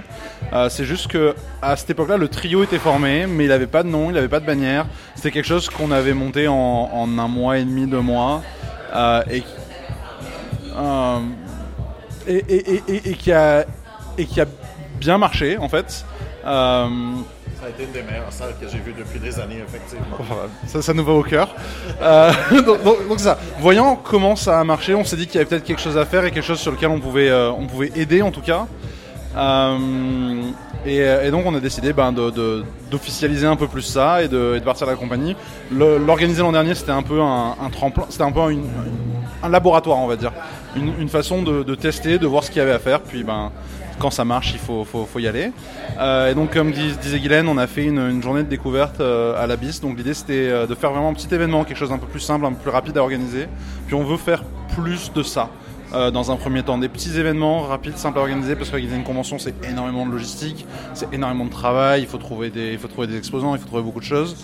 Euh, 0.53 0.70
c'est 0.70 0.86
juste 0.86 1.08
que 1.08 1.36
à 1.62 1.75
cette 1.75 1.89
époque-là, 1.89 2.17
le 2.17 2.27
trio 2.27 2.63
était 2.63 2.79
formé, 2.79 3.25
mais 3.27 3.46
il 3.46 3.50
n'avait 3.50 3.67
pas 3.67 3.84
de 3.84 3.89
nom, 3.89 4.10
il 4.10 4.13
n'avait 4.13 4.27
pas 4.27 4.39
de 4.39 4.46
bannière. 4.46 4.86
C'était 5.15 5.32
quelque 5.32 5.48
chose 5.48 5.70
qu'on 5.70 5.91
avait 5.91 6.13
monté 6.13 6.48
en, 6.48 7.08
un 7.17 7.27
mois 7.27 7.58
et 7.58 7.63
demi, 7.63 7.88
deux 7.88 8.01
mois, 8.01 8.41
euh, 8.96 9.24
et, 9.29 9.43
euh, 10.75 11.20
qui 13.17 13.32
a 13.32 13.65
et 14.17 14.25
qui 14.25 14.41
a 14.41 14.46
bien 15.00 15.17
marché 15.17 15.58
en 15.58 15.70
fait. 15.70 16.05
Ça 17.60 17.67
a 17.67 17.69
été 17.69 17.83
une 17.83 17.91
des 17.91 18.03
meilleures 18.03 18.31
salles 18.31 18.55
que 18.60 18.67
j'ai 18.67 18.79
vues 18.79 18.93
depuis 18.98 19.19
des 19.19 19.39
années, 19.39 19.63
effectivement. 19.65 20.17
Ça, 20.65 20.93
nous 20.93 21.03
va 21.05 21.13
au 21.13 21.24
cœur. 21.24 21.55
Euh, 22.01 22.31
donc, 22.65 22.83
donc- 22.83 23.19
ça, 23.19 23.38
voyant 23.60 23.95
comment 23.95 24.36
ça 24.36 24.60
a 24.60 24.63
marché, 24.63 24.93
on 24.95 25.03
s'est 25.03 25.15
dit 25.15 25.27
qu'il 25.27 25.36
y 25.36 25.38
avait 25.38 25.45
peut-être 25.45 25.63
quelque 25.63 25.81
chose 25.81 25.98
à 25.98 26.05
faire 26.05 26.25
et 26.25 26.31
quelque 26.31 26.45
chose 26.45 26.60
sur 26.60 26.72
lequel 26.72 26.89
on 26.89 27.00
pouvait, 27.00 27.29
euh, 27.29 27.51
on 27.51 27.67
pouvait 27.67 27.91
aider 27.95 28.22
en 28.22 28.31
tout 28.31 28.41
cas. 28.41 28.67
Euh, 29.36 30.41
et, 30.86 31.31
donc 31.31 31.45
on 31.45 31.55
a 31.55 31.60
décidé 31.60 31.93
ben, 31.93 32.12
d'officialiser 32.91 33.48
un 33.48 33.55
peu 33.55 33.67
plus 33.67 33.81
ça 33.81 34.22
et 34.22 34.27
de, 34.27 34.60
partir 34.63 34.86
de 34.86 34.91
la 34.91 34.98
compagnie. 34.98 35.36
L'organiser 35.72 36.41
l'an 36.41 36.51
dernier, 36.51 36.75
c'était 36.75 36.91
un 36.91 37.03
peu 37.03 37.22
un, 37.22 37.55
tremplin, 37.72 38.05
c'était 38.10 38.24
un 38.24 38.31
peu 38.31 38.41
un 38.41 39.50
laboratoire, 39.50 39.98
on 39.98 40.07
va 40.07 40.17
dire, 40.17 40.33
une, 40.75 40.93
une 41.00 41.10
façon 41.10 41.41
de, 41.41 41.63
de 41.63 41.75
tester, 41.75 42.17
de 42.17 42.27
voir 42.27 42.43
ce 42.43 42.51
qu'il 42.51 42.60
y 42.60 42.62
avait 42.62 42.74
à 42.74 42.79
faire. 42.79 43.01
Puis 43.01 43.24
ben, 43.24 43.51
quand 44.03 44.12
ça 44.12 44.25
marche, 44.25 44.51
il 44.53 44.60
faut, 44.60 44.86
y 45.19 45.27
aller. 45.27 45.53
Euh, 45.98 46.29
et 46.29 46.36
donc, 46.36 46.51
comme 46.51 46.74
dis- 46.74 46.98
disait 47.01 47.19
Guylaine, 47.22 47.48
on 47.48 47.57
a 47.57 47.67
fait 47.67 47.86
une, 47.86 48.22
journée 48.22 48.43
de 48.43 48.50
découverte 48.50 49.00
euh, 49.00 49.41
à 49.41 49.48
l'Abysse. 49.48 49.79
Donc, 49.79 49.95
l'idée, 49.95 50.13
c'était 50.13 50.50
euh, 50.50 50.67
de 50.67 50.75
faire 50.75 50.91
vraiment 50.91 51.07
un 51.07 51.13
petit 51.13 51.33
événement, 51.33 51.63
quelque 51.63 51.77
chose 51.77 51.89
d'un 51.89 51.98
peu 51.98 52.07
plus 52.07 52.19
simple, 52.19 52.45
un 52.45 52.51
peu 52.51 52.63
plus 52.63 52.69
rapide 52.69 52.98
à 52.98 53.01
organiser. 53.01 53.48
Puis, 53.88 53.95
on 53.95 54.03
veut 54.03 54.17
faire 54.17 54.43
plus 54.75 55.13
de 55.13 55.24
ça. 55.24 55.50
dans 55.93 56.31
un 56.31 56.36
premier 56.36 56.63
temps, 56.63 56.77
des 56.79 56.89
petits 56.89 57.17
événements 57.17 57.62
rapides, 57.62 57.98
simples 57.98 58.17
à 58.17 58.22
organiser, 58.22 58.55
parce 58.57 58.69
qu'organiser 58.69 58.98
une 58.98 59.05
convention, 59.05 59.38
c'est 59.39 59.53
énormément 59.63 60.05
de 60.05 60.12
logistique, 60.12 60.65
c'est 60.93 61.13
énormément 61.13 61.45
de 61.45 61.51
travail, 61.51 62.01
il 62.01 62.07
faut 62.07 62.17
trouver 62.17 62.50
des, 62.50 62.77
exposants, 63.15 63.55
il 63.55 63.62
faut 63.62 63.67
trouver 63.67 63.83
beaucoup 63.83 64.01
de 64.01 64.12
choses. 64.15 64.36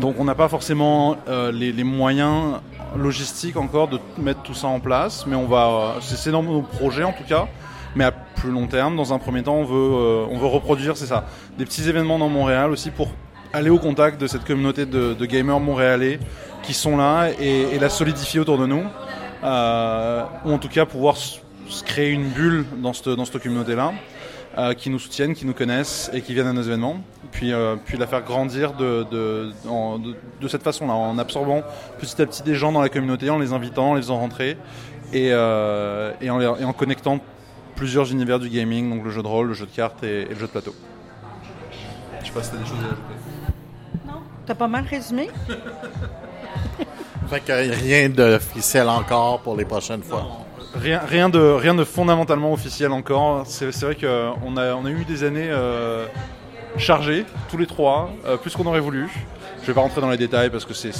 Donc 0.00 0.16
on 0.18 0.24
n'a 0.24 0.34
pas 0.34 0.48
forcément 0.48 1.16
les, 1.52 1.70
les 1.70 1.84
moyens 1.84 2.56
logistiques 2.96 3.56
encore 3.56 3.88
de 3.88 3.98
mettre 4.18 4.42
tout 4.42 4.54
ça 4.54 4.68
en 4.68 4.80
place, 4.80 5.26
mais 5.26 5.36
on 5.36 5.46
va, 5.46 5.96
c'est 6.00 6.16
c'est 6.16 6.30
dans 6.30 6.42
nos 6.42 6.62
projets 6.62 7.04
en 7.04 7.12
tout 7.12 7.24
cas. 7.24 7.48
Mais 7.94 8.04
à 8.04 8.10
plus 8.10 8.50
long 8.50 8.66
terme, 8.66 8.96
dans 8.96 9.12
un 9.12 9.18
premier 9.18 9.42
temps, 9.42 9.56
on 9.56 9.64
veut, 9.64 9.74
euh, 9.74 10.26
on 10.30 10.38
veut 10.38 10.46
reproduire, 10.46 10.96
c'est 10.96 11.06
ça, 11.06 11.26
des 11.58 11.64
petits 11.66 11.88
événements 11.88 12.18
dans 12.18 12.30
Montréal 12.30 12.70
aussi 12.70 12.90
pour 12.90 13.08
aller 13.52 13.68
au 13.68 13.78
contact 13.78 14.18
de 14.18 14.26
cette 14.26 14.44
communauté 14.44 14.86
de, 14.86 15.26
gamers 15.26 15.60
montréalais 15.60 16.18
qui 16.62 16.72
sont 16.72 16.96
là 16.96 17.28
et, 17.38 17.78
la 17.78 17.90
solidifier 17.90 18.40
autour 18.40 18.56
de 18.56 18.66
nous. 18.66 18.84
Euh, 19.44 20.22
ou 20.44 20.52
en 20.52 20.58
tout 20.58 20.68
cas 20.68 20.86
pouvoir 20.86 21.16
se 21.16 21.40
créer 21.84 22.10
une 22.10 22.28
bulle 22.28 22.64
dans 22.78 22.92
cette, 22.92 23.08
dans 23.08 23.24
cette 23.24 23.42
communauté-là. 23.42 23.92
Euh, 24.58 24.74
qui 24.74 24.90
nous 24.90 24.98
soutiennent, 24.98 25.34
qui 25.34 25.46
nous 25.46 25.54
connaissent 25.54 26.10
et 26.12 26.20
qui 26.20 26.34
viennent 26.34 26.46
à 26.46 26.52
nos 26.52 26.62
événements. 26.62 27.00
Puis, 27.30 27.52
euh, 27.52 27.76
puis 27.84 27.96
la 27.96 28.06
faire 28.06 28.22
grandir 28.22 28.72
de, 28.74 29.06
de, 29.10 29.50
en- 29.68 29.98
de, 29.98 30.14
de 30.40 30.48
cette 30.48 30.62
façon-là, 30.62 30.92
en 30.92 31.16
absorbant 31.18 31.62
petit 31.98 32.20
à 32.20 32.26
petit 32.26 32.42
des 32.42 32.54
gens 32.54 32.70
dans 32.72 32.82
la 32.82 32.88
communauté, 32.90 33.30
en 33.30 33.38
les 33.38 33.52
invitant, 33.52 33.92
en 33.92 33.94
les 33.94 34.02
faisant 34.02 34.18
rentrer 34.18 34.56
et, 35.12 35.30
euh, 35.32 36.12
et, 36.20 36.28
en, 36.30 36.38
les- 36.38 36.44
et 36.60 36.64
en 36.64 36.72
connectant 36.72 37.18
plusieurs 37.76 38.10
univers 38.12 38.38
du 38.38 38.48
gaming, 38.50 38.90
donc 38.90 39.04
le 39.04 39.10
jeu 39.10 39.22
de 39.22 39.26
rôle, 39.28 39.48
le 39.48 39.54
jeu 39.54 39.64
de 39.66 39.70
cartes 39.70 40.02
et, 40.04 40.22
et 40.22 40.28
le 40.28 40.34
jeu 40.34 40.46
de 40.46 40.52
plateau. 40.52 40.74
Je 42.20 42.26
sais 42.26 42.32
pas 42.32 42.42
si 42.42 42.50
t'as 42.50 42.56
des 42.58 42.64
choses 42.66 42.78
à 42.78 42.86
ajouter. 42.86 44.18
T'as 44.44 44.54
pas 44.54 44.68
mal 44.68 44.84
résumé? 44.84 45.30
Fait 47.28 47.40
que 47.40 47.52
rien 47.52 48.08
d'officiel 48.10 48.88
encore 48.88 49.40
pour 49.40 49.56
les 49.56 49.64
prochaines 49.64 50.02
fois. 50.02 50.41
Rien, 50.74 51.00
rien, 51.06 51.28
de, 51.28 51.38
rien 51.38 51.74
de 51.74 51.84
fondamentalement 51.84 52.52
officiel 52.52 52.92
encore. 52.92 53.44
C'est 53.46 53.70
vrai 53.82 53.94
qu'on 53.94 54.56
a, 54.56 54.74
on 54.74 54.84
a 54.86 54.90
eu 54.90 55.04
des 55.04 55.22
années 55.22 55.48
euh, 55.50 56.06
chargées, 56.78 57.26
tous 57.50 57.58
les 57.58 57.66
trois, 57.66 58.10
euh, 58.26 58.36
plus 58.38 58.54
qu'on 58.56 58.64
aurait 58.66 58.80
voulu. 58.80 59.08
Je 59.62 59.66
vais 59.66 59.74
pas 59.74 59.82
rentrer 59.82 60.00
dans 60.00 60.10
les 60.10 60.16
détails 60.16 60.50
parce 60.50 60.64
que 60.64 60.74
c'est 60.74 60.92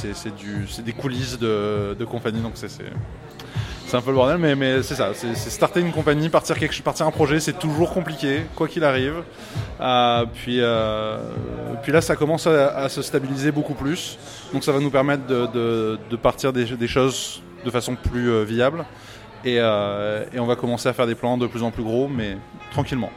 des 0.85 0.93
coulisses 0.93 1.39
de, 1.39 1.95
de 1.99 2.05
compagnie, 2.05 2.41
donc 2.41 2.53
c'est 2.55 2.69
c'est- 2.69 2.85
un 3.95 4.01
peu 4.01 4.09
le 4.11 4.17
bordel, 4.17 4.39
mais, 4.39 4.57
mais 4.57 4.83
c'est 4.83 4.95
ça. 4.95 5.11
C'est 5.15 5.35
starter 5.51 5.81
une 5.81 5.93
compagnie, 5.93 6.31
partir, 6.31 6.59
quelque, 6.59 6.81
partir 6.81 7.07
un 7.07 7.11
projet, 7.11 7.41
c'est 7.41 7.59
toujours 7.59 7.93
compliqué, 7.93 8.41
quoi 8.57 8.67
qu'il 8.67 8.85
arrive. 8.85 9.17
Euh, 9.83 10.25
puis, 10.33 10.61
euh, 10.63 11.19
puis 11.83 11.93
là, 11.93 12.01
ça 12.01 12.17
commence 12.17 12.47
à, 12.47 12.75
à 12.75 12.89
se 12.89 13.03
stabiliser 13.03 13.53
beaucoup 13.53 13.75
plus. 13.75 14.17
Donc 14.55 14.65
ça 14.65 14.73
va 14.73 14.81
nous 14.81 14.91
permettre 14.91 15.27
de, 15.27 15.47
de, 15.53 15.99
de 16.11 16.17
partir 16.17 16.55
des, 16.55 16.65
des 16.65 16.89
choses 16.89 17.43
de 17.67 17.71
façon 17.71 17.95
plus 17.95 18.31
euh, 18.31 18.45
viable. 18.45 18.83
Et, 19.45 19.57
euh, 19.59 20.25
et 20.33 20.39
on 20.39 20.47
va 20.47 20.57
commencer 20.57 20.89
à 20.89 20.93
faire 20.93 21.07
des 21.07 21.15
plans 21.15 21.37
de 21.37 21.47
plus 21.47 21.63
en 21.63 21.71
plus 21.71 21.83
gros, 21.83 22.09
mais 22.09 22.37
tranquillement. 22.71 23.11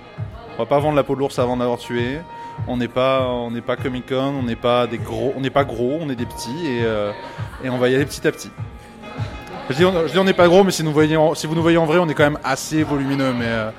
On 0.55 0.59
va 0.59 0.65
pas 0.65 0.79
vendre 0.79 0.95
la 0.95 1.03
peau 1.03 1.15
de 1.15 1.19
l'ours 1.19 1.37
avant 1.39 1.57
d'avoir 1.57 1.77
tué. 1.77 2.19
On 2.67 2.77
n'est 2.77 2.87
pas, 2.87 3.27
on 3.27 3.51
n'est 3.51 3.61
pas 3.61 3.75
Comic 3.75 4.07
Con, 4.07 4.33
on 4.39 4.43
n'est 4.43 4.55
pas 4.55 4.87
des 4.87 4.97
gros, 4.97 5.33
on 5.35 5.41
n'est 5.41 5.49
pas 5.49 5.65
gros, 5.65 5.97
on 6.01 6.09
est 6.09 6.15
des 6.15 6.25
petits 6.25 6.65
et, 6.65 6.83
euh, 6.83 7.11
et 7.63 7.69
on 7.69 7.77
va 7.77 7.89
y 7.89 7.95
aller 7.95 8.05
petit 8.05 8.25
à 8.27 8.31
petit. 8.31 8.49
Je 9.69 9.75
dis, 9.75 9.85
on, 9.85 10.23
n'est 10.23 10.33
pas 10.33 10.47
gros, 10.47 10.63
mais 10.63 10.71
si, 10.71 10.83
nous 10.83 10.93
voyez 10.93 11.17
en- 11.17 11.33
si 11.33 11.47
vous 11.47 11.55
nous 11.55 11.61
voyez 11.61 11.77
en 11.77 11.85
vrai, 11.85 11.97
on 11.97 12.07
est 12.07 12.13
quand 12.13 12.23
même 12.23 12.39
assez 12.43 12.83
volumineux. 12.83 13.33
Mais 13.33 13.47
euh, 13.47 13.71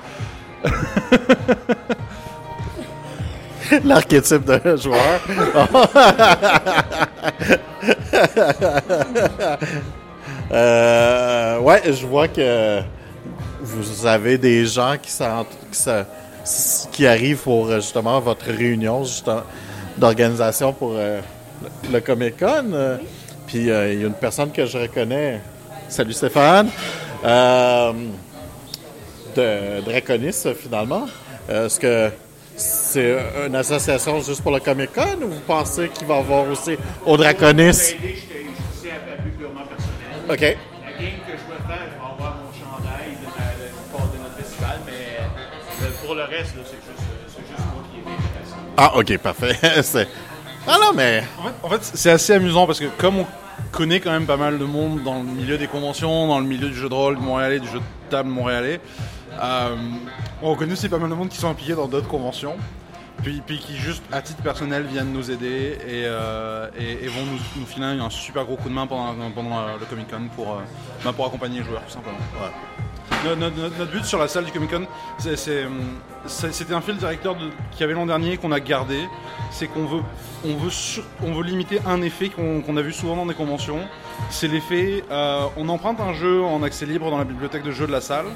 L'archétype 3.85 4.45
de 4.45 4.77
joueur. 4.77 5.21
Euh, 10.53 11.59
ouais, 11.59 11.83
je 11.93 12.07
vois 12.07 12.29
que 12.29 12.81
vous 13.61 14.07
avez 14.07 14.39
des 14.39 14.65
gens 14.65 14.95
qui, 15.01 15.11
qui, 15.73 16.89
qui 16.93 17.07
arrivent 17.07 17.43
pour 17.43 17.67
euh, 17.67 17.77
justement 17.77 18.21
votre 18.21 18.47
réunion 18.47 19.03
d'organisation 19.99 20.73
pour 20.73 20.93
euh, 20.95 21.21
le, 21.93 22.01
Comic 22.01 22.39
Con. 22.39 22.71
Euh, 22.73 22.99
Puis 23.47 23.71
euh, 23.71 23.93
il 23.93 24.01
y 24.01 24.05
a 24.05 24.07
une 24.07 24.15
personne 24.15 24.53
que 24.53 24.67
je 24.67 24.79
reconnais. 24.79 25.41
Salut 25.89 26.13
Stéphane. 26.13 26.69
Euh, 27.25 27.93
de 29.35 29.81
Draconis 29.85 30.45
finalement. 30.61 31.07
Est-ce 31.49 31.79
que 31.81 32.11
c'est 32.57 33.17
une 33.47 33.55
association 33.55 34.21
juste 34.21 34.43
pour 34.43 34.53
le 34.53 34.61
Comic 34.61 34.93
Con 34.93 35.23
ou 35.23 35.29
vous 35.29 35.41
pensez 35.47 35.89
qu'il 35.89 36.07
va 36.07 36.17
y 36.17 36.19
avoir 36.19 36.49
aussi 36.49 36.77
au 37.05 37.17
Draconis? 37.17 37.95
OK. 40.29 40.41
La 40.41 40.47
game 40.47 40.57
que 41.27 41.33
je 41.33 41.53
veux 41.53 41.61
faire, 41.67 41.87
je 41.87 41.91
vais 41.91 42.13
avoir 42.13 42.37
mon 42.37 42.53
chandail 42.53 43.11
de, 43.21 43.27
la- 43.37 43.55
de, 43.59 44.13
de 44.17 44.23
notre 44.23 44.37
festival, 44.37 44.81
mais 44.87 45.19
euh, 45.21 45.91
pour 46.05 46.15
le 46.15 46.23
reste, 46.25 46.57
là, 46.57 46.63
c'est 46.65 46.77
juste, 46.77 47.59
moi 47.73 47.83
qui. 47.93 48.01
Ah, 48.77 48.97
OK, 48.97 49.19
parfait. 49.19 49.57
C'est- 49.83 50.09
ah 50.69 50.79
non, 50.81 50.93
mais 50.95 51.23
en 51.39 51.43
fait, 51.45 51.55
en 51.63 51.69
fait, 51.69 51.85
c'est 51.97 52.11
assez 52.11 52.33
amusant 52.33 52.67
parce 52.67 52.81
que 52.81 52.87
comme 52.99 53.19
on 53.21 53.27
connaît 53.71 54.01
quand 54.01 54.11
même 54.11 54.27
pas 54.27 54.37
mal 54.37 54.59
de 54.59 54.65
monde 54.65 55.03
dans 55.05 55.15
le 55.15 55.23
milieu 55.23 55.59
des 55.59 55.69
conventions, 55.69 56.27
dans 56.27 56.41
le 56.41 56.45
milieu 56.47 56.69
du 56.69 56.75
jeu 56.75 56.89
de 56.89 56.95
rôle 56.95 57.19
montréalais, 57.19 57.61
du 57.61 57.69
jeu 57.69 57.79
de 57.79 58.11
table 58.11 58.29
montréalais, 58.31 58.81
euh, 59.41 59.77
on 60.43 60.57
connaît 60.57 60.73
aussi 60.73 60.89
pas 60.89 60.99
mal 60.99 61.09
de 61.09 61.15
monde 61.15 61.29
qui 61.29 61.37
sont 61.39 61.49
impliqués 61.51 61.75
dans 61.75 61.87
d'autres 61.87 62.09
conventions. 62.09 62.57
Puis, 63.45 63.59
qui 63.59 63.77
juste 63.77 64.05
à 64.13 64.23
titre 64.23 64.41
personnel 64.41 64.85
viennent 64.85 65.13
nous 65.13 65.33
aider 65.33 65.79
et, 65.85 66.05
euh, 66.05 66.69
vont 67.09 67.25
nous, 67.57 67.67
filer 67.67 67.87
un 67.87 68.09
super 68.09 68.45
gros 68.45 68.55
coup 68.55 68.69
de 68.69 68.75
main 68.75 68.87
pendant, 68.87 69.09
euh, 69.11 69.77
le 69.81 69.87
Comic 69.87 70.09
Con 70.09 70.29
pour, 70.37 70.53
euh, 70.53 70.61
bah, 71.05 71.13
pour 71.13 71.27
accompagner 71.27 71.59
les 71.59 71.65
joueurs 71.65 71.83
tout 71.85 71.95
simplement. 71.95 72.19
Notre, 73.25 73.91
but 73.91 74.05
sur 74.05 74.21
la 74.21 74.29
salle 74.29 74.45
du 74.45 74.53
Comic 74.53 74.71
Con, 74.71 74.87
c'était 75.19 76.75
un 76.75 76.81
fil 76.81 76.97
directeur 76.99 77.37
qu'il 77.73 77.81
y 77.81 77.83
avait 77.83 77.95
l'an 77.95 78.07
dernier 78.07 78.37
qu'on 78.37 78.53
a 78.53 78.61
gardé. 78.61 79.09
C'est 79.51 79.67
qu'on 79.67 79.87
veut, 79.87 80.03
on 81.25 81.33
veut, 81.33 81.43
limiter 81.43 81.81
un 81.85 82.03
effet 82.03 82.29
qu'on 82.29 82.77
a 82.77 82.83
vu 82.83 82.93
souvent 82.93 83.17
dans 83.17 83.27
des 83.27 83.35
conventions. 83.35 83.81
C'est 84.31 84.47
l'effet, 84.47 85.03
on 85.57 85.69
emprunte 85.69 85.99
un 85.99 86.15
jeu 86.15 86.45
en 86.45 86.63
accès 86.63 86.87
libre 86.87 87.11
dans 87.11 87.19
la 87.19 87.25
bibliothèque 87.25 87.65
de 87.65 87.73
jeux 87.73 87.89
de 87.89 87.93
la 87.93 88.01
salle. 88.01 88.27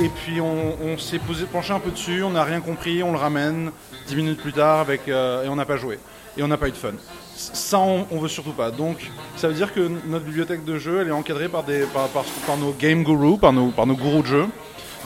Et 0.00 0.08
puis 0.08 0.40
on, 0.40 0.96
s'est 0.96 1.20
penché 1.52 1.72
un 1.72 1.80
peu 1.80 1.90
dessus, 1.90 2.22
on 2.22 2.30
n'a 2.30 2.44
rien 2.44 2.60
compris, 2.60 3.02
on 3.02 3.10
le 3.10 3.18
ramène 3.18 3.72
10 4.06 4.14
minutes 4.14 4.40
plus 4.40 4.52
tard 4.52 4.78
avec, 4.78 5.08
euh, 5.08 5.44
et 5.44 5.48
on 5.48 5.56
n'a 5.56 5.64
pas 5.64 5.76
joué. 5.76 5.98
Et 6.36 6.42
on 6.44 6.48
n'a 6.48 6.56
pas 6.56 6.68
eu 6.68 6.70
de 6.70 6.76
fun. 6.76 6.92
Ça, 7.34 7.80
on, 7.80 8.06
on 8.12 8.20
veut 8.20 8.28
surtout 8.28 8.52
pas. 8.52 8.70
Donc, 8.70 9.10
ça 9.36 9.48
veut 9.48 9.54
dire 9.54 9.74
que 9.74 9.90
notre 10.06 10.24
bibliothèque 10.24 10.64
de 10.64 10.78
jeux, 10.78 11.00
elle 11.00 11.08
est 11.08 11.12
encadrée 11.12 11.48
par, 11.48 11.64
des, 11.64 11.84
nos 12.60 12.72
game 12.78 13.02
gurus, 13.02 13.40
par 13.40 13.52
nos, 13.52 13.72
gourous 13.72 14.22
de 14.22 14.26
jeux, 14.28 14.46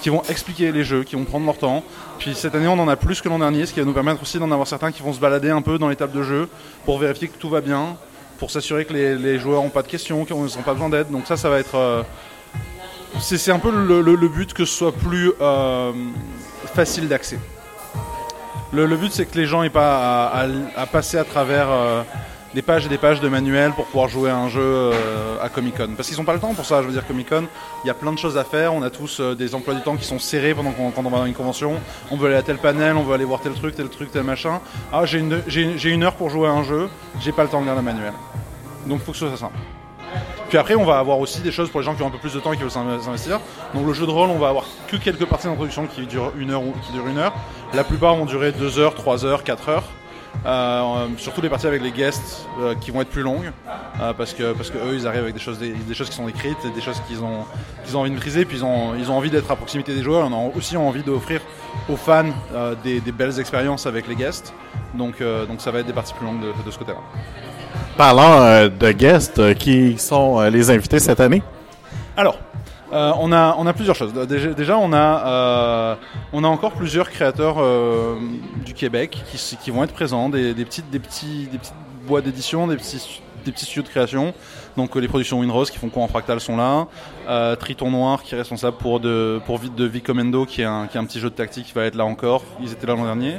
qui 0.03 0.11
vont 0.11 0.23
expliquer 0.29 0.73
les 0.73 0.85
jeux, 0.85 1.05
qui 1.05 1.17
vont 1.17 1.25
prendre 1.25 1.47
leur 1.47 1.57
temps. 1.57 1.83
Puis 2.19 2.35
cette 2.35 2.55
année, 2.55 2.69
on 2.69 2.79
en 2.79 2.89
a 2.89 2.97
plus 2.97 3.23
que 3.23 3.31
l'an 3.31 3.39
dernier, 3.39 3.65
ce 3.65 3.73
qui 3.73 3.81
va 3.81 3.87
nous 3.87 3.95
permettre 3.95 4.21
aussi 4.21 4.39
d'en 4.39 4.51
avoir 4.51 4.69
certains 4.69 4.93
qui 4.93 5.03
vont 5.03 5.15
se 5.15 5.21
balader 5.21 5.49
un 5.49 5.63
peu 5.63 5.79
dans 5.79 5.89
les 5.89 5.97
tables 5.97 6.17
de 6.17 6.23
jeu 6.23 6.51
pour 6.85 6.99
vérifier 6.99 7.29
que 7.29 7.39
tout 7.39 7.49
va 7.49 7.63
bien, 7.63 7.97
pour 8.39 8.51
s'assurer 8.51 8.85
que 8.85 8.93
les, 8.93 9.17
les 9.17 9.39
joueurs 9.39 9.63
n'ont 9.63 9.71
pas 9.71 9.83
de 9.83 9.89
questions, 9.89 10.27
qu'ils 10.27 10.37
n'ont 10.37 10.49
pas 10.67 10.75
besoin 10.75 10.91
d'aide. 10.91 11.11
Donc 11.11 11.27
ça, 11.27 11.39
ça 11.39 11.49
va 11.49 11.61
être... 11.61 11.77
euh, 11.77 12.03
c'est 13.21 13.51
un 13.53 13.59
peu 13.59 13.71
le, 13.71 14.29
but 14.29 14.53
que 14.55 14.65
ce 14.65 14.75
soit 14.75 14.93
plus 14.93 15.33
euh, 15.41 15.93
facile 16.75 17.09
d'accès. 17.09 17.39
Le, 18.73 18.87
but 18.97 19.13
c'est 19.13 19.27
que 19.27 19.37
les 19.39 19.47
gens 19.47 19.63
aient 19.63 19.71
pas 19.71 20.29
à, 20.77 20.87
passer 20.87 21.19
à 21.19 21.25
travers 21.25 21.67
euh, 21.71 22.03
des 22.55 22.63
pages 22.63 22.87
et 22.87 22.89
des 22.89 22.97
pages 22.99 23.21
de 23.21 23.29
manuels 23.29 23.73
pour 23.73 23.85
pouvoir 23.87 24.09
jouer 24.09 24.31
un 24.31 24.49
jeu 24.49 24.63
euh, 24.63 25.37
à 25.43 25.49
Comic 25.51 25.77
Con. 25.77 25.91
Parce 25.97 26.09
qu'ils 26.09 26.17
n'ont 26.17 26.25
pas 26.25 26.33
le 26.33 26.41
temps 26.41 26.55
pour 26.55 26.65
ça, 26.65 26.81
je 26.81 26.87
veux 26.87 26.93
dire 26.93 27.07
Comic 27.07 27.29
Con, 27.29 27.45
il 27.85 27.89
y 27.89 27.91
a 27.91 27.95
plein 27.95 28.13
de 28.13 28.19
choses 28.19 28.39
à 28.39 28.45
faire, 28.45 28.73
on 28.73 28.83
a 28.83 28.89
tous 28.91 29.21
des 29.21 29.55
emplois 29.55 29.75
du 29.75 29.83
temps 29.83 29.97
qui 29.97 30.05
sont 30.07 30.19
serrés 30.19 30.55
pendant 30.55 30.73
qu'on 30.73 30.91
quand 30.91 31.05
on 31.05 31.11
va 31.11 31.19
dans 31.19 31.27
une 31.27 31.35
convention, 31.35 31.75
on 32.11 32.17
veut 32.17 32.29
aller 32.29 32.37
à 32.37 32.43
tel 32.43 32.57
panel, 32.57 32.97
on 32.97 33.03
veut 33.03 33.15
aller 33.15 33.25
voir 33.27 33.41
tel 33.41 33.53
truc, 33.53 33.75
tel 33.75 33.89
truc, 33.91 34.11
tel 34.11 34.23
machin. 34.23 34.61
Ah 34.91 35.05
j'ai 35.05 35.19
une, 35.19 35.43
j'ai- 35.47 35.77
j'ai 35.77 35.91
une 35.91 36.03
heure 36.03 36.15
pour 36.15 36.31
jouer 36.31 36.49
à 36.49 36.53
un 36.53 36.63
jeu, 36.65 36.89
j'ai 37.21 37.33
pas 37.33 37.43
le 37.43 37.51
temps 37.51 37.61
de 37.61 37.67
lire 37.67 37.77
le 37.77 37.83
manuel. 37.83 38.13
Donc 38.87 39.01
il 39.01 39.05
faut 39.05 39.13
que 39.13 39.19
ce 39.19 39.29
soit 39.29 39.37
simple. 39.37 39.57
Puis 40.53 40.59
après, 40.59 40.75
on 40.75 40.85
va 40.85 40.99
avoir 40.99 41.19
aussi 41.19 41.41
des 41.41 41.51
choses 41.51 41.71
pour 41.71 41.81
les 41.81 41.87
gens 41.87 41.95
qui 41.95 42.03
ont 42.03 42.09
un 42.09 42.11
peu 42.11 42.19
plus 42.19 42.35
de 42.35 42.39
temps 42.39 42.53
et 42.53 42.57
qui 42.57 42.61
veulent 42.63 42.71
s'in- 42.71 43.01
s'investir. 43.01 43.41
Donc 43.73 43.87
le 43.87 43.95
jeu 43.95 44.05
de 44.05 44.11
rôle, 44.11 44.29
on 44.29 44.39
va 44.39 44.51
avoir 44.51 44.67
que 44.87 44.99
quelques 44.99 45.25
parties 45.25 45.47
d'introduction 45.47 45.87
qui 45.87 46.05
durent 46.05 46.31
une 46.37 46.51
heure 46.51 46.61
ou 46.63 46.75
qui 46.85 46.93
durent 46.93 47.07
une 47.09 47.17
heure. 47.17 47.33
La 47.73 47.85
plupart 47.85 48.15
vont 48.17 48.27
durer 48.27 48.53
deux 48.53 48.79
heures, 48.79 48.95
trois 48.95 49.25
heures, 49.25 49.45
quatre 49.45 49.71
heures. 49.71 49.85
Euh, 50.45 51.07
surtout 51.19 51.41
les 51.41 51.49
parties 51.49 51.69
avec 51.69 51.83
les 51.83 51.93
guests 51.93 52.49
euh, 52.61 52.75
qui 52.75 52.91
vont 52.91 53.01
être 53.01 53.11
plus 53.11 53.23
longues 53.23 53.53
euh, 54.01 54.13
parce 54.13 54.33
que 54.33 54.53
parce 54.55 54.71
que 54.71 54.79
eux 54.79 54.95
ils 54.95 55.07
arrivent 55.07 55.23
avec 55.23 55.35
des 55.35 55.41
choses 55.41 55.59
des, 55.59 55.71
des 55.71 55.95
choses 55.95 56.09
qui 56.09 56.17
sont 56.17 56.27
écrites 56.27 56.59
et 56.65 56.71
des 56.71 56.81
choses 56.81 57.01
qu'ils 57.07 57.23
ont 57.23 57.45
qu'ils 57.85 57.97
ont 57.97 58.01
envie 58.01 58.11
de 58.11 58.15
maîtriser 58.17 58.45
puis 58.45 58.57
ils 58.57 58.65
ont 58.65 58.97
ils 58.97 59.09
ont 59.09 59.17
envie 59.17 59.31
d'être 59.31 59.49
à 59.53 59.57
proximité 59.57 59.95
des 59.95 60.03
joueurs 60.03 60.27
on 60.29 60.33
a 60.33 60.57
aussi 60.57 60.77
envie 60.77 61.05
d'offrir 61.05 61.43
aux 61.89 61.97
fans 61.97 62.25
des, 62.83 63.01
des 63.01 63.13
belles 63.13 63.39
expériences 63.39 63.87
avec 63.87 64.09
les 64.09 64.17
guests 64.17 64.53
donc 64.95 65.23
donc 65.23 65.61
ça 65.61 65.71
va 65.71 65.79
être 65.79 65.87
des 65.87 65.93
parties 65.93 66.15
plus 66.15 66.27
longues 66.27 66.41
de, 66.41 66.53
de 66.67 66.71
ce 66.73 66.79
côté-là 66.79 66.99
parlant 67.97 68.43
euh, 68.43 68.69
de 68.69 68.93
guests, 68.93 69.55
qui 69.55 69.99
sont 69.99 70.41
les 70.41 70.71
invités 70.71 70.99
cette 70.99 71.21
année? 71.21 71.43
Alors, 72.17 72.39
euh, 72.93 73.13
on, 73.19 73.33
a, 73.33 73.57
on 73.59 73.67
a 73.67 73.73
plusieurs 73.73 73.97
choses. 73.97 74.13
Déjà, 74.13 74.79
on, 74.79 74.93
a, 74.93 75.27
euh, 75.27 75.95
on 76.33 76.45
a 76.45 76.49
encore 76.49 76.73
plusieurs 76.73 77.11
créateurs 77.11 77.57
euh, 77.59 78.17
du 78.65 78.75
Québec 78.75 79.23
qui, 79.31 79.57
qui 79.57 79.71
vont 79.71 79.85
être 79.85 79.95
présents, 79.95 80.29
des, 80.29 80.55
des 80.55 80.65
petites, 80.65 80.91
des, 80.91 80.99
petits, 80.99 81.49
des 81.51 81.59
petites 81.59 81.75
boîtes 82.07 82.25
d'édition, 82.25 82.67
des 82.67 82.77
petits, 82.77 83.21
des 83.45 83.53
petits 83.53 83.65
studios 83.65 83.83
de 83.83 83.89
création. 83.89 84.35
Donc 84.77 84.97
euh, 84.97 85.01
les 85.01 85.09
productions 85.09 85.41
Winrose 85.41 85.71
qui 85.71 85.79
font 85.79 85.91
en 85.95 86.09
fractal 86.09 86.41
sont 86.41 86.57
là. 86.57 86.87
Euh, 87.29 87.57
Triton 87.57 87.91
Noir 87.91 88.23
qui 88.23 88.35
est 88.35 88.39
responsable 88.39 88.77
pour, 88.77 89.01
de, 89.01 89.41
pour 89.47 89.59
Vite 89.59 89.75
de 89.75 89.85
Vicomendo 89.85 90.47
qui 90.47 90.63
est, 90.63 90.67
un, 90.67 90.87
qui 90.87 90.97
est 90.97 91.01
un 91.01 91.05
petit 91.05 91.21
jeu 91.21 91.31
de 91.31 91.35
tactique 91.35 91.67
qui 91.67 91.73
va 91.73 91.85
être 91.85 91.95
là 91.95 92.05
encore. 92.05 92.45
Ils 92.61 92.73
étaient 92.73 92.87
là 92.87 92.95
l'an 92.95 93.05
dernier. 93.05 93.37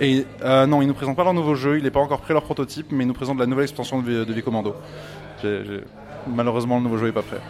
Et 0.00 0.26
euh, 0.44 0.66
non, 0.66 0.80
ils 0.80 0.86
nous 0.86 0.94
présentent 0.94 1.16
pas 1.16 1.24
leur 1.24 1.34
nouveau 1.34 1.56
jeu, 1.56 1.78
il 1.78 1.82
n'est 1.82 1.90
pas 1.90 2.00
encore 2.00 2.20
prêt 2.20 2.32
leur 2.32 2.44
prototype, 2.44 2.86
mais 2.92 3.02
ils 3.02 3.08
nous 3.08 3.14
présentent 3.14 3.40
la 3.40 3.46
nouvelle 3.46 3.64
extension 3.64 4.00
de, 4.00 4.24
de 4.24 5.82
Malheureusement, 6.28 6.76
le 6.76 6.82
nouveau 6.82 6.98
jeu 6.98 7.08
est 7.08 7.12
pas 7.12 7.22
prêt. 7.22 7.40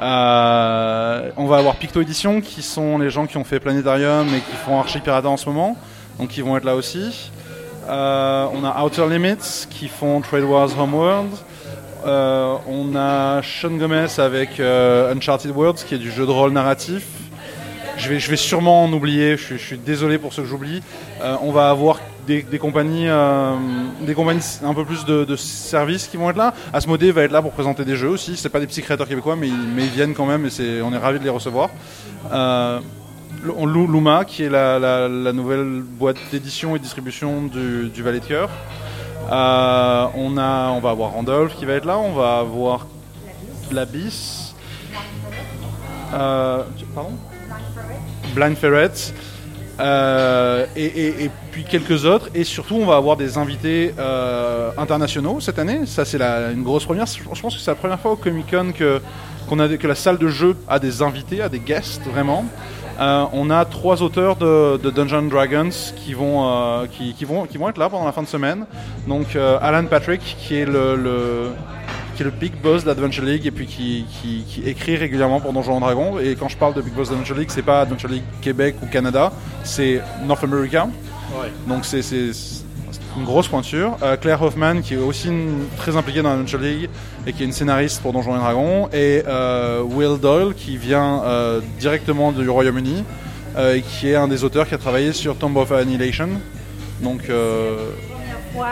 Euh, 0.00 1.30
on 1.36 1.46
va 1.46 1.56
avoir 1.56 1.76
Picto 1.76 2.02
Edition, 2.02 2.40
qui 2.40 2.62
sont 2.62 2.98
les 2.98 3.10
gens 3.10 3.26
qui 3.26 3.38
ont 3.38 3.44
fait 3.44 3.60
Planetarium 3.60 4.26
et 4.28 4.40
qui 4.40 4.56
font 4.64 4.78
Archie 4.78 5.00
Pirata 5.00 5.28
en 5.28 5.36
ce 5.36 5.48
moment. 5.48 5.76
Donc 6.18 6.36
ils 6.36 6.44
vont 6.44 6.56
être 6.56 6.64
là 6.64 6.74
aussi. 6.74 7.30
Euh, 7.88 8.46
on 8.52 8.64
a 8.64 8.84
Outer 8.84 9.08
Limits, 9.08 9.66
qui 9.70 9.88
font 9.88 10.20
Trade 10.20 10.44
Wars 10.44 10.78
Homeworld. 10.78 11.30
Euh, 12.04 12.56
on 12.68 12.94
a 12.94 13.40
Sean 13.42 13.76
Gomez 13.76 14.18
avec 14.18 14.60
Uncharted 14.60 15.50
Worlds, 15.50 15.84
qui 15.86 15.94
est 15.94 15.98
du 15.98 16.10
jeu 16.10 16.26
de 16.26 16.30
rôle 16.30 16.52
narratif. 16.52 17.06
Je 17.96 18.10
vais, 18.10 18.20
je 18.20 18.30
vais 18.30 18.36
sûrement 18.36 18.84
en 18.84 18.92
oublier, 18.92 19.38
je 19.38 19.42
suis, 19.42 19.58
je 19.58 19.64
suis 19.64 19.78
désolé 19.78 20.18
pour 20.18 20.34
ceux 20.34 20.42
que 20.42 20.48
j'oublie. 20.48 20.82
On 21.40 21.50
va 21.50 21.70
avoir 21.70 22.00
des, 22.26 22.58
compagnies, 22.58 23.08
euh, 23.08 23.54
des 24.00 24.14
compagnies 24.14 24.42
un 24.64 24.74
peu 24.74 24.84
plus 24.84 25.04
de, 25.04 25.36
services 25.36 26.06
qui 26.08 26.16
vont 26.16 26.30
être 26.30 26.36
là. 26.36 26.52
Asmodée 26.72 27.12
va 27.12 27.22
être 27.22 27.32
là 27.32 27.42
pour 27.42 27.52
présenter 27.52 27.84
des 27.84 27.96
jeux 27.96 28.08
aussi. 28.08 28.36
C'est 28.36 28.48
pas 28.48 28.60
des 28.60 28.66
petits 28.66 28.82
créateurs 28.82 29.08
québécois, 29.08 29.36
mais, 29.36 29.48
ils- 29.48 29.86
viennent 29.96 30.14
quand 30.14 30.26
même 30.26 30.44
et 30.46 30.50
c'est, 30.50 30.80
on 30.82 30.92
est 30.92 30.98
ravis 30.98 31.18
de 31.18 31.24
les 31.24 31.30
recevoir. 31.30 31.70
Euh, 32.32 32.80
Luma, 33.44 34.24
qui 34.24 34.42
est 34.42 34.48
la, 34.50 34.78
la- 34.78 35.08
la 35.08 35.32
nouvelle 35.32 35.82
boîte 35.82 36.16
d'édition 36.32 36.74
et 36.74 36.78
distribution 36.78 37.42
du, 37.42 37.88
du 37.88 38.02
Valet 38.02 38.20
de 38.20 38.24
Cœur. 38.24 38.50
Euh, 39.30 40.06
on, 40.14 40.36
a, 40.36 40.70
on 40.70 40.80
va 40.80 40.90
avoir 40.90 41.10
Randolph 41.12 41.54
qui 41.56 41.64
va 41.64 41.74
être 41.74 41.84
là, 41.84 41.98
on 41.98 42.12
va 42.12 42.38
avoir 42.38 42.86
l'Abyss. 43.72 44.54
Euh, 46.14 46.62
pardon? 46.94 47.12
Blind 48.34 48.56
Ferret. 48.56 48.92
Euh, 49.78 50.64
et, 50.74 50.84
et- 50.84 51.24
et 51.24 51.30
puis 51.52 51.64
quelques 51.64 52.04
autres. 52.04 52.28
Et 52.34 52.44
surtout, 52.44 52.76
on 52.76 52.86
va 52.86 52.96
avoir 52.96 53.16
des 53.16 53.36
invités 53.38 53.94
euh, 53.98 54.70
internationaux 54.78 55.40
cette 55.40 55.58
année. 55.58 55.80
Ça, 55.86 56.04
c'est 56.04 56.20
une 56.20 56.62
grosse 56.62 56.84
première. 56.84 57.06
Je 57.06 57.40
pense 57.40 57.54
que 57.54 57.60
c'est 57.60 57.70
la 57.70 57.74
première 57.74 58.00
fois 58.00 58.12
au 58.12 58.16
Comic 58.16 58.50
Con 58.50 58.72
que, 58.74 59.00
qu'on 59.48 59.58
a, 59.58 59.68
que 59.68 59.86
la 59.86 59.94
salle 59.94 60.18
de 60.18 60.28
jeu 60.28 60.56
a 60.68 60.78
des 60.78 61.02
invités, 61.02 61.42
a 61.42 61.48
des 61.48 61.58
guests, 61.60 62.02
vraiment. 62.06 62.44
Euh, 62.98 63.24
on 63.34 63.50
a 63.50 63.66
trois 63.66 64.02
auteurs 64.02 64.36
de, 64.36 64.78
de 64.78 64.88
Dungeons 64.88 65.24
Dragons 65.24 65.68
qui 65.96 66.14
vont, 66.14 66.48
euh, 66.50 66.86
qui, 66.90 67.12
qui 67.12 67.26
vont, 67.26 67.44
qui 67.44 67.58
vont 67.58 67.68
être 67.68 67.76
là 67.76 67.90
pendant 67.90 68.06
la 68.06 68.12
fin 68.12 68.22
de 68.22 68.26
semaine. 68.26 68.64
Donc, 69.06 69.36
euh, 69.36 69.58
Alan 69.60 69.84
Patrick, 69.84 70.22
qui 70.38 70.56
est 70.56 70.64
le, 70.64 70.96
le- 70.96 71.50
qui 72.16 72.22
est 72.22 72.24
le 72.24 72.30
big 72.30 72.52
boss 72.62 72.84
d'Adventure 72.84 73.24
League 73.24 73.46
et 73.46 73.50
puis 73.50 73.66
qui, 73.66 74.04
qui- 74.20 74.44
qui 74.48 74.62
écrit 74.68 74.96
régulièrement 74.96 75.40
pour 75.40 75.52
Donjons 75.52 75.76
et 75.76 75.80
Dragons. 75.80 76.18
Et 76.18 76.34
quand 76.34 76.48
je 76.48 76.56
parle 76.56 76.74
de 76.74 76.80
big 76.82 76.94
boss 76.94 77.10
d'Adventure 77.10 77.36
League, 77.36 77.50
c'est 77.50 77.62
pas 77.62 77.82
Adventure 77.82 78.08
League 78.08 78.24
Québec 78.40 78.76
ou 78.82 78.86
Canada, 78.86 79.32
c'est 79.64 80.00
North 80.24 80.42
America. 80.42 80.88
Donc 81.68 81.84
c'est 81.84 82.00
une 83.18 83.24
grosse 83.24 83.48
pointure. 83.48 83.96
Euh, 84.02 84.16
Claire 84.16 84.42
Hoffman, 84.42 84.80
qui 84.82 84.94
est 84.94 84.98
aussi 84.98 85.28
une- 85.28 85.66
très 85.76 85.96
impliquée 85.96 86.22
dans 86.22 86.30
Adventure 86.32 86.58
League 86.60 86.88
et 87.26 87.32
qui 87.32 87.42
est 87.42 87.46
une 87.46 87.52
scénariste 87.52 88.00
pour 88.02 88.12
Donjons 88.12 88.34
et 88.36 88.38
Dragons. 88.38 88.88
Et 88.92 89.22
euh, 89.26 89.82
Will 89.82 90.18
Doyle, 90.20 90.54
qui 90.54 90.76
vient 90.76 91.22
euh, 91.24 91.60
directement 91.78 92.32
du 92.32 92.48
Royaume-Uni 92.48 93.04
euh, 93.56 93.74
et 93.76 93.82
qui 93.82 94.08
est 94.10 94.16
un 94.16 94.28
des 94.28 94.44
auteurs 94.44 94.66
qui 94.68 94.74
a 94.74 94.78
travaillé 94.78 95.12
sur 95.12 95.36
Tomb 95.36 95.56
of 95.56 95.72
Annihilation. 95.72 96.28
Donc 97.02 97.28
euh, 97.28 97.90
fois. 98.54 98.66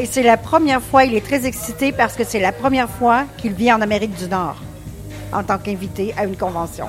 Et 0.00 0.06
c'est 0.06 0.22
la 0.22 0.38
première 0.38 0.80
fois, 0.80 1.04
il 1.04 1.14
est 1.14 1.20
très 1.24 1.44
excité 1.44 1.92
parce 1.92 2.14
que 2.14 2.24
c'est 2.24 2.40
la 2.40 2.52
première 2.52 2.88
fois 2.88 3.24
qu'il 3.36 3.52
vit 3.52 3.70
en 3.70 3.82
Amérique 3.82 4.14
du 4.16 4.26
Nord 4.28 4.56
en 5.30 5.42
tant 5.44 5.58
qu'invité 5.58 6.14
à 6.16 6.24
une 6.24 6.36
convention. 6.36 6.86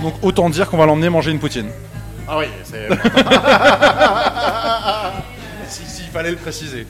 donc 0.00 0.14
autant 0.22 0.48
dire 0.50 0.70
qu'on 0.70 0.76
va 0.78 0.86
l'emmener 0.86 1.08
manger 1.10 1.32
une 1.32 1.40
poutine. 1.40 1.68
Ah 2.28 2.38
oui, 2.38 2.44
c'est. 2.64 2.88
Si- 5.68 5.86
S'il 5.86 6.04
fallait 6.12 6.30
le 6.30 6.36
préciser. 6.36 6.86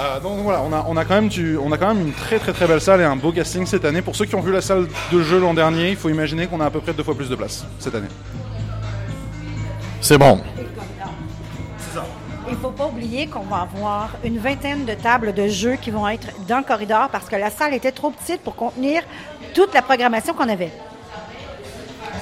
Euh, 0.00 0.18
donc 0.20 0.40
voilà, 0.40 0.60
on 0.62 0.72
a, 0.72 0.84
on, 0.88 0.96
a 0.96 1.04
quand 1.04 1.14
même 1.14 1.28
du- 1.28 1.56
on 1.56 1.70
a 1.70 1.78
quand 1.78 1.94
même 1.94 2.04
une 2.08 2.12
très 2.12 2.40
très 2.40 2.52
très 2.52 2.66
belle 2.66 2.80
salle 2.80 3.00
et 3.00 3.04
un 3.04 3.14
beau 3.14 3.30
casting 3.30 3.64
cette 3.64 3.84
année. 3.84 4.02
Pour 4.02 4.16
ceux 4.16 4.24
qui 4.24 4.34
ont 4.34 4.40
vu 4.40 4.52
la 4.52 4.60
salle 4.60 4.88
de 5.12 5.22
jeu 5.22 5.38
l'an 5.38 5.54
dernier, 5.54 5.90
il 5.90 5.96
faut 5.96 6.08
imaginer 6.08 6.48
qu'on 6.48 6.60
a 6.60 6.66
à 6.66 6.70
peu 6.70 6.80
près 6.80 6.92
deux 6.92 7.04
fois 7.04 7.14
plus 7.16 7.28
de 7.30 7.36
place 7.36 7.64
cette 7.78 7.94
année. 7.94 8.08
c'est 10.00 10.18
bon. 10.18 10.40
Il 12.46 12.54
ne 12.54 12.58
faut 12.58 12.70
pas 12.70 12.86
oublier 12.86 13.26
qu'on 13.26 13.40
va 13.40 13.62
avoir 13.62 14.10
une 14.22 14.38
vingtaine 14.38 14.84
de 14.84 14.94
tables 14.94 15.32
de 15.32 15.48
jeux 15.48 15.76
qui 15.76 15.90
vont 15.90 16.06
être 16.06 16.28
dans 16.46 16.58
le 16.58 16.64
corridor 16.64 17.08
parce 17.08 17.28
que 17.28 17.36
la 17.36 17.50
salle 17.50 17.72
était 17.72 17.92
trop 17.92 18.10
petite 18.10 18.42
pour 18.42 18.54
contenir 18.54 19.02
toute 19.54 19.72
la 19.72 19.80
programmation 19.80 20.34
qu'on 20.34 20.48
avait. 20.48 20.70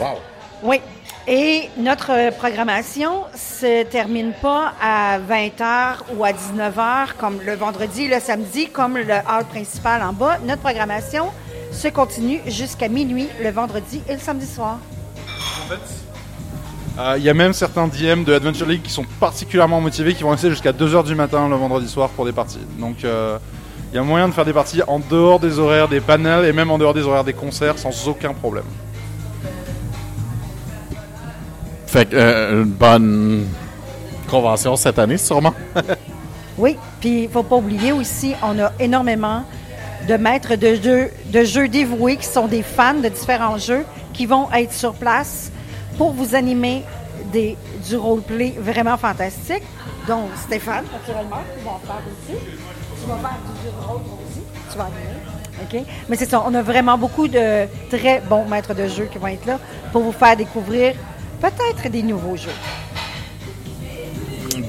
Wow. 0.01 0.19
Oui. 0.63 0.81
Et 1.27 1.69
notre 1.77 2.31
programmation 2.37 3.25
se 3.35 3.85
termine 3.85 4.33
pas 4.33 4.73
à 4.81 5.19
20h 5.19 6.17
ou 6.17 6.25
à 6.25 6.33
19h 6.33 7.15
comme 7.19 7.41
le 7.43 7.55
vendredi, 7.55 8.09
le 8.09 8.19
samedi, 8.19 8.69
comme 8.69 8.99
le 8.99 9.15
hall 9.15 9.45
principal 9.51 10.03
en 10.03 10.13
bas. 10.13 10.39
Notre 10.45 10.63
programmation 10.63 11.31
se 11.73 11.89
continue 11.89 12.41
jusqu'à 12.47 12.89
minuit 12.89 13.29
le 13.41 13.51
vendredi 13.51 14.03
et 14.09 14.15
le 14.15 14.21
samedi 14.21 14.47
soir. 14.47 14.79
Il 17.17 17.23
y 17.23 17.31
a 17.31 17.35
même 17.35 17.53
certains 17.53 17.89
DM 17.89 18.25
de 18.25 18.35
Adventure 18.35 18.67
League 18.67 18.83
qui 18.83 18.93
sont 18.93 19.05
particulièrement 19.19 19.81
motivés, 19.81 20.15
qui 20.15 20.23
vont 20.23 20.31
rester 20.31 20.51
jusqu'à 20.51 20.73
2h 20.73 21.05
du 21.05 21.15
matin 21.15 21.49
le 21.49 21.57
vendredi 21.57 21.89
soir 21.89 22.11
pour 22.11 22.27
des 22.27 22.33
parties. 22.33 22.59
Donc 22.79 23.05
euh, 23.05 23.39
il 23.93 23.97
y 23.97 23.99
a 23.99 24.03
moyen 24.03 24.29
de 24.29 24.35
faire 24.35 24.45
des 24.45 24.53
parties 24.53 24.83
en 24.87 24.99
dehors 24.99 25.41
des 25.41 25.59
horaires 25.59 25.89
des 25.89 26.01
panels 26.01 26.45
et 26.45 26.53
même 26.53 26.71
en 26.71 26.79
dehors 26.79 26.95
des 26.95 27.03
horaires 27.03 27.25
des 27.25 27.33
concerts 27.33 27.79
sans 27.79 28.09
aucun 28.09 28.35
problème. 28.35 28.65
Fait 31.87 32.07
que, 32.07 32.17
euh, 32.17 32.63
une 32.63 32.71
bonne 32.71 33.47
convention 34.31 34.77
cette 34.77 34.99
année, 34.99 35.19
sûrement. 35.19 35.55
Oui, 36.59 36.77
puis 37.01 37.23
il 37.23 37.29
faut 37.31 37.43
pas 37.43 37.57
oublier 37.57 37.93
aussi, 37.93 38.35
on 38.43 38.59
a 38.59 38.73
énormément 38.79 39.43
de 40.07 40.15
maîtres 40.17 40.55
de 40.55 40.75
jeux, 40.75 41.11
de 41.33 41.45
jeux 41.45 41.67
dévoués 41.67 42.19
qui 42.19 42.27
sont 42.27 42.47
des 42.47 42.63
fans 42.63 42.93
de 42.93 43.09
différents 43.09 43.57
jeux 43.57 43.87
qui 44.13 44.27
vont 44.27 44.53
être 44.53 44.73
sur 44.73 44.93
place 44.93 45.51
pour 45.97 46.13
vous 46.13 46.35
animer 46.35 46.83
des, 47.33 47.57
du 47.89 47.97
roleplay 47.97 48.55
vraiment 48.59 48.97
fantastique. 48.97 49.63
Donc 50.07 50.31
Stéphane, 50.37 50.85
naturellement, 50.93 51.43
qui 51.57 51.65
va 51.65 51.71
en 51.71 51.79
faire 51.79 52.03
aussi. 52.07 52.39
Tu 53.01 53.09
vas 53.09 53.17
faire 53.17 53.39
du 53.47 53.65
jeu 53.65 53.71
de 53.71 53.87
rôle 53.87 54.01
aussi. 54.01 54.41
Tu 54.71 54.79
vas 54.79 54.85
animer. 54.85 55.23
OK? 55.63 55.87
Mais 56.09 56.17
c'est 56.17 56.29
ça, 56.29 56.43
on 56.47 56.55
a 56.55 56.63
vraiment 56.63 56.99
beaucoup 56.99 57.29
de 57.29 57.67
très 57.91 58.21
bons 58.21 58.45
maîtres 58.47 58.75
de 58.75 58.89
jeux 58.89 59.09
qui 59.11 59.19
vont 59.19 59.29
être 59.29 59.47
là 59.47 59.59
pour 59.93 60.03
vous 60.03 60.13
faire 60.13 60.37
découvrir 60.37 60.95
peut-être 61.41 61.91
des 61.91 62.03
nouveaux 62.03 62.37
jeux. 62.37 62.51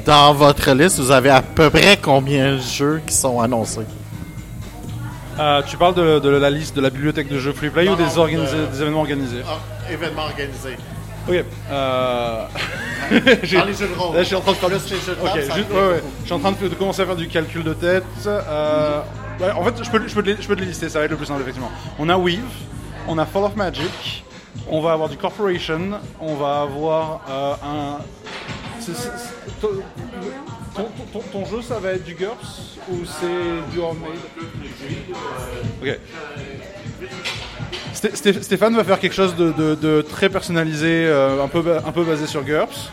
Dans 0.05 0.33
votre 0.33 0.71
liste, 0.71 0.99
vous 0.99 1.12
avez 1.12 1.29
à 1.29 1.41
peu 1.41 1.69
près 1.69 1.97
combien 1.97 2.55
de 2.55 2.59
jeux 2.59 3.01
qui 3.05 3.13
sont 3.13 3.39
annoncés? 3.39 3.86
Euh, 5.39 5.62
tu 5.65 5.77
parles 5.77 5.95
de, 5.95 6.19
de 6.19 6.29
la 6.29 6.49
liste 6.49 6.75
de 6.75 6.81
la 6.81 6.89
bibliothèque 6.89 7.27
de 7.27 7.39
jeux 7.39 7.53
free 7.53 7.69
play 7.69 7.89
ou 7.89 7.95
des, 7.95 8.03
événements 8.03 8.99
organisés? 9.01 9.41
Événements 9.89 10.23
organisés. 10.23 10.77
Ok. 11.27 11.43
Euh... 11.71 12.45
j'ai-. 13.43 13.57
Là, 13.57 13.65
je 14.19 14.23
suis 14.23 14.36
en 14.36 14.41
train 14.41 14.51
de 14.51 14.57
faire 14.57 14.69
ça 14.71 15.55
juste- 15.55 15.71
ouais, 15.71 15.88
ouais. 15.88 16.03
Je 16.21 16.25
suis 16.25 16.33
en 16.33 16.39
train 16.39 16.51
de, 16.51 16.67
de 16.67 16.75
commencer 16.75 17.01
à 17.01 17.05
faire 17.05 17.15
du 17.15 17.27
calcul 17.27 17.63
de 17.63 17.73
tête. 17.73 18.03
Euh, 18.25 19.01
ouais, 19.39 19.51
en 19.51 19.63
fait, 19.63 19.83
je 19.83 19.89
peux, 19.89 20.07
je, 20.07 20.13
peux 20.13 20.21
les, 20.21 20.36
je 20.41 20.47
peux 20.47 20.55
les 20.55 20.65
lister, 20.65 20.89
ça 20.89 20.99
va 20.99 21.05
être 21.05 21.12
le 21.12 21.17
plus 21.17 21.25
simple, 21.25 21.41
effectivement. 21.41 21.71
On 21.99 22.09
a 22.09 22.17
Weave, 22.17 22.39
on 23.07 23.17
a 23.17 23.25
Fall 23.25 23.43
of 23.43 23.55
Magic, 23.55 24.23
on 24.67 24.81
va 24.81 24.93
avoir 24.93 25.09
du 25.09 25.17
Corporation, 25.17 25.91
on 26.19 26.36
va 26.36 26.62
avoir 26.62 27.21
euh, 27.29 27.53
un. 27.63 27.97
c'est- 28.79 28.93
c'est- 28.95 29.12
c'est- 29.17 29.62
ton, 29.62 29.69
ton- 30.75 30.89
ton- 31.13 31.23
ton 31.31 31.45
jeu, 31.45 31.62
ça 31.62 31.79
va 31.79 31.91
être 31.91 32.03
du 32.03 32.15
GURPS 32.15 32.77
ou 32.89 32.99
c'est 33.05 33.71
du 33.73 33.79
Handmade 33.81 34.12
Ok. 35.81 35.99
Sté- 38.04 38.16
Sté- 38.16 38.42
Stéphane 38.42 38.76
va 38.76 38.84
faire 38.84 39.00
quelque 39.00 39.16
chose 39.16 39.34
de, 39.38 40.02
très 40.02 40.28
personnalisé, 40.28 41.06
euh, 41.08 41.42
un, 41.42 41.48
peu, 41.48 42.04
basé 42.04 42.28
sur 42.28 42.44
GURPS. 42.44 42.92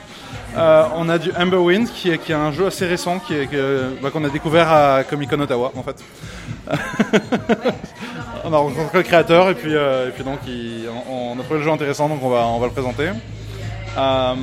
Euh, 0.57 0.85
on 0.94 1.09
a 1.09 1.18
du 1.18 1.33
Amberwind, 1.37 1.88
qui 1.88 2.11
est, 2.11 2.18
qui 2.18 2.33
un 2.33 2.53
jeu 2.53 2.66
assez 2.66 2.87
récent 2.87 3.18
que- 3.18 4.01
bah, 4.01 4.11
qu'on 4.12 4.23
a 4.25 4.29
découvert 4.29 4.70
à 4.70 5.03
Comic 5.03 5.31
Con 5.31 5.40
Ottawa, 5.40 5.73
en 5.77 5.83
fait. 5.83 5.96
on 8.44 8.53
a 8.53 8.57
rencontré 8.57 8.99
le 8.99 9.03
créateur 9.03 9.51
et 9.51 9.55
puis, 9.55 9.75
euh, 9.75 10.09
et 10.09 10.12
puis 10.12 10.23
donc 10.23 10.38
on, 11.11 11.37
a 11.38 11.42
trouvé 11.42 11.59
le 11.59 11.64
jeu 11.64 11.73
intéressant, 11.73 12.09
donc 12.09 12.23
on 12.23 12.29
va, 12.29 12.66
le 12.66 12.73
présenter. 12.73 13.09
Euh, 13.99 14.35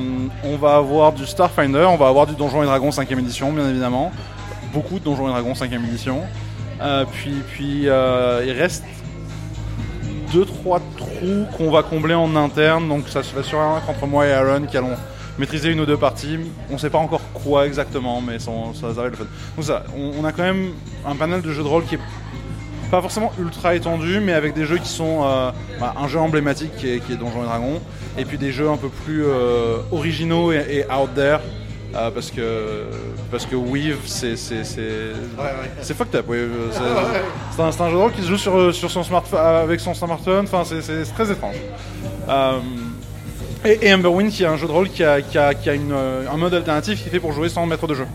on 0.44 0.56
va 0.56 0.76
avoir 0.76 1.12
du 1.14 1.24
Starfinder, 1.24 1.86
on 1.88 1.96
va 1.96 2.08
avoir 2.08 2.26
du 2.26 2.34
Donjons 2.34 2.62
et 2.62 2.66
Dragons 2.66 2.90
5ème 2.90 3.20
édition, 3.20 3.52
bien 3.52 3.68
évidemment. 3.70 4.12
Beaucoup 4.74 4.98
de 4.98 5.04
Donjons 5.04 5.28
et 5.28 5.30
Dragons 5.30 5.54
5ème 5.54 5.86
édition. 5.86 6.24
Euh, 6.82 7.06
puis 7.10 7.42
puis 7.50 7.88
euh, 7.88 8.44
il 8.46 8.52
reste 8.52 8.84
deux 10.32 10.44
trois 10.44 10.80
trous 10.96 11.46
qu'on 11.56 11.70
va 11.70 11.82
combler 11.82 12.14
en 12.14 12.36
interne, 12.36 12.88
donc 12.88 13.08
ça 13.08 13.22
se 13.22 13.34
fait 13.34 13.42
sur 13.42 13.58
entre 13.58 14.06
moi 14.06 14.26
et 14.26 14.32
Aaron 14.32 14.66
qui 14.66 14.76
allons 14.76 14.96
maîtriser 15.38 15.70
une 15.70 15.80
ou 15.80 15.86
deux 15.86 15.96
parties. 15.96 16.38
On 16.70 16.78
sait 16.78 16.90
pas 16.90 16.98
encore 16.98 17.22
quoi 17.32 17.66
exactement, 17.66 18.20
mais 18.20 18.38
ça, 18.38 18.50
ça, 18.74 18.88
va 18.88 19.06
être 19.06 19.10
le 19.10 19.16
fun. 19.16 19.26
Donc 19.56 19.64
ça, 19.64 19.84
on, 19.96 20.24
a 20.24 20.32
quand 20.32 20.42
même 20.42 20.72
un 21.06 21.14
panel 21.14 21.42
de 21.42 21.52
jeux 21.52 21.62
de 21.62 21.68
rôle 21.68 21.84
qui 21.84 21.94
est 21.94 22.00
pas 22.90 23.00
forcément 23.00 23.32
ultra 23.38 23.74
étendu, 23.74 24.20
mais 24.20 24.32
avec 24.32 24.54
des 24.54 24.64
jeux 24.64 24.78
qui 24.78 24.88
sont 24.88 25.20
euh, 25.22 25.50
bah, 25.78 25.94
un 26.00 26.08
jeu 26.08 26.18
emblématique 26.18 26.74
qui 26.76 26.88
est, 26.88 27.16
Donjons 27.16 27.42
et 27.42 27.46
Dragons, 27.46 27.80
et 28.16 28.24
puis 28.24 28.38
des 28.38 28.50
jeux 28.50 28.68
un 28.68 28.76
peu 28.76 28.88
plus 28.88 29.24
euh, 29.24 29.78
originaux 29.92 30.52
et 30.52 30.84
out 30.90 31.14
there, 31.14 31.40
Euh, 31.94 32.10
parce 32.10 32.30
que 32.30 32.84
parce 33.30 33.46
que 33.46 33.56
Weave 33.56 33.96
c'est 34.04 34.36
c'est 34.36 34.62
c'est 34.62 35.12
c'est 35.80 35.94
fucked 35.96 36.14
up. 36.16 36.26
oui, 36.28 36.36
euh, 36.36 36.68
c'est 37.56 37.62
un, 37.62 37.72
c'est 37.72 37.80
un 37.80 37.88
jeu 37.88 37.94
de 37.94 38.00
rôle 38.00 38.12
qui 38.12 38.20
se 38.22 38.28
joue 38.28 38.36
sur 38.36 38.74
sur 38.74 38.90
son 38.90 39.02
smartphone 39.02 39.40
avec 39.40 39.80
son 39.80 39.94
smartphone. 39.94 40.44
Enfin 40.44 40.64
c'est 40.64 41.14
très 41.14 41.30
étrange. 41.32 41.56
Euh, 42.28 42.58
et, 43.64 43.78
et 43.88 43.94
Emberwind 43.94 44.30
qui 44.30 44.42
est 44.42 44.46
un 44.46 44.56
jeu 44.56 44.66
de 44.66 44.72
rôle 44.72 44.90
qui 44.90 45.02
a 45.02 45.22
qui 45.22 45.38
a, 45.38 45.54
qui 45.54 45.70
a 45.70 45.74
une, 45.74 45.92
euh, 45.92 46.24
un 46.30 46.36
mode 46.36 46.52
alternatif 46.54 47.02
qui 47.02 47.08
est 47.08 47.10
fait 47.10 47.20
pour 47.20 47.32
jouer 47.32 47.48
sans 47.48 47.64
maître 47.64 47.86
de 47.86 47.94
jeu. 47.94 48.06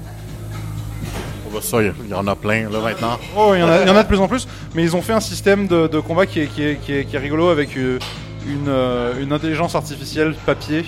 Oh, 1.48 1.50
bah, 1.52 1.60
ça, 1.62 1.82
il 1.82 1.92
y 2.10 2.14
en 2.14 2.28
a 2.28 2.36
plein 2.36 2.70
là 2.70 2.80
maintenant. 2.80 3.18
Oh, 3.36 3.54
il 3.56 3.60
y, 3.60 3.64
en 3.64 3.70
a, 3.70 3.82
il 3.82 3.88
y 3.88 3.92
en 3.92 3.96
a 3.96 4.04
de 4.04 4.08
plus 4.08 4.20
en 4.20 4.28
plus, 4.28 4.48
mais 4.76 4.84
ils 4.84 4.96
ont 4.96 5.02
fait 5.02 5.14
un 5.14 5.20
système 5.20 5.68
de, 5.68 5.88
de 5.88 6.00
combat 6.00 6.26
qui 6.28 6.42
est, 6.42 6.48
qui, 6.48 6.64
est, 6.64 6.76
qui, 6.78 6.94
est, 6.94 7.06
qui 7.06 7.16
est 7.16 7.20
rigolo 7.20 7.50
avec 7.50 7.76
euh, 7.76 7.98
une, 8.48 8.70
euh, 8.70 9.22
une 9.22 9.34
intelligence 9.34 9.76
artificielle 9.76 10.36
papier 10.46 10.86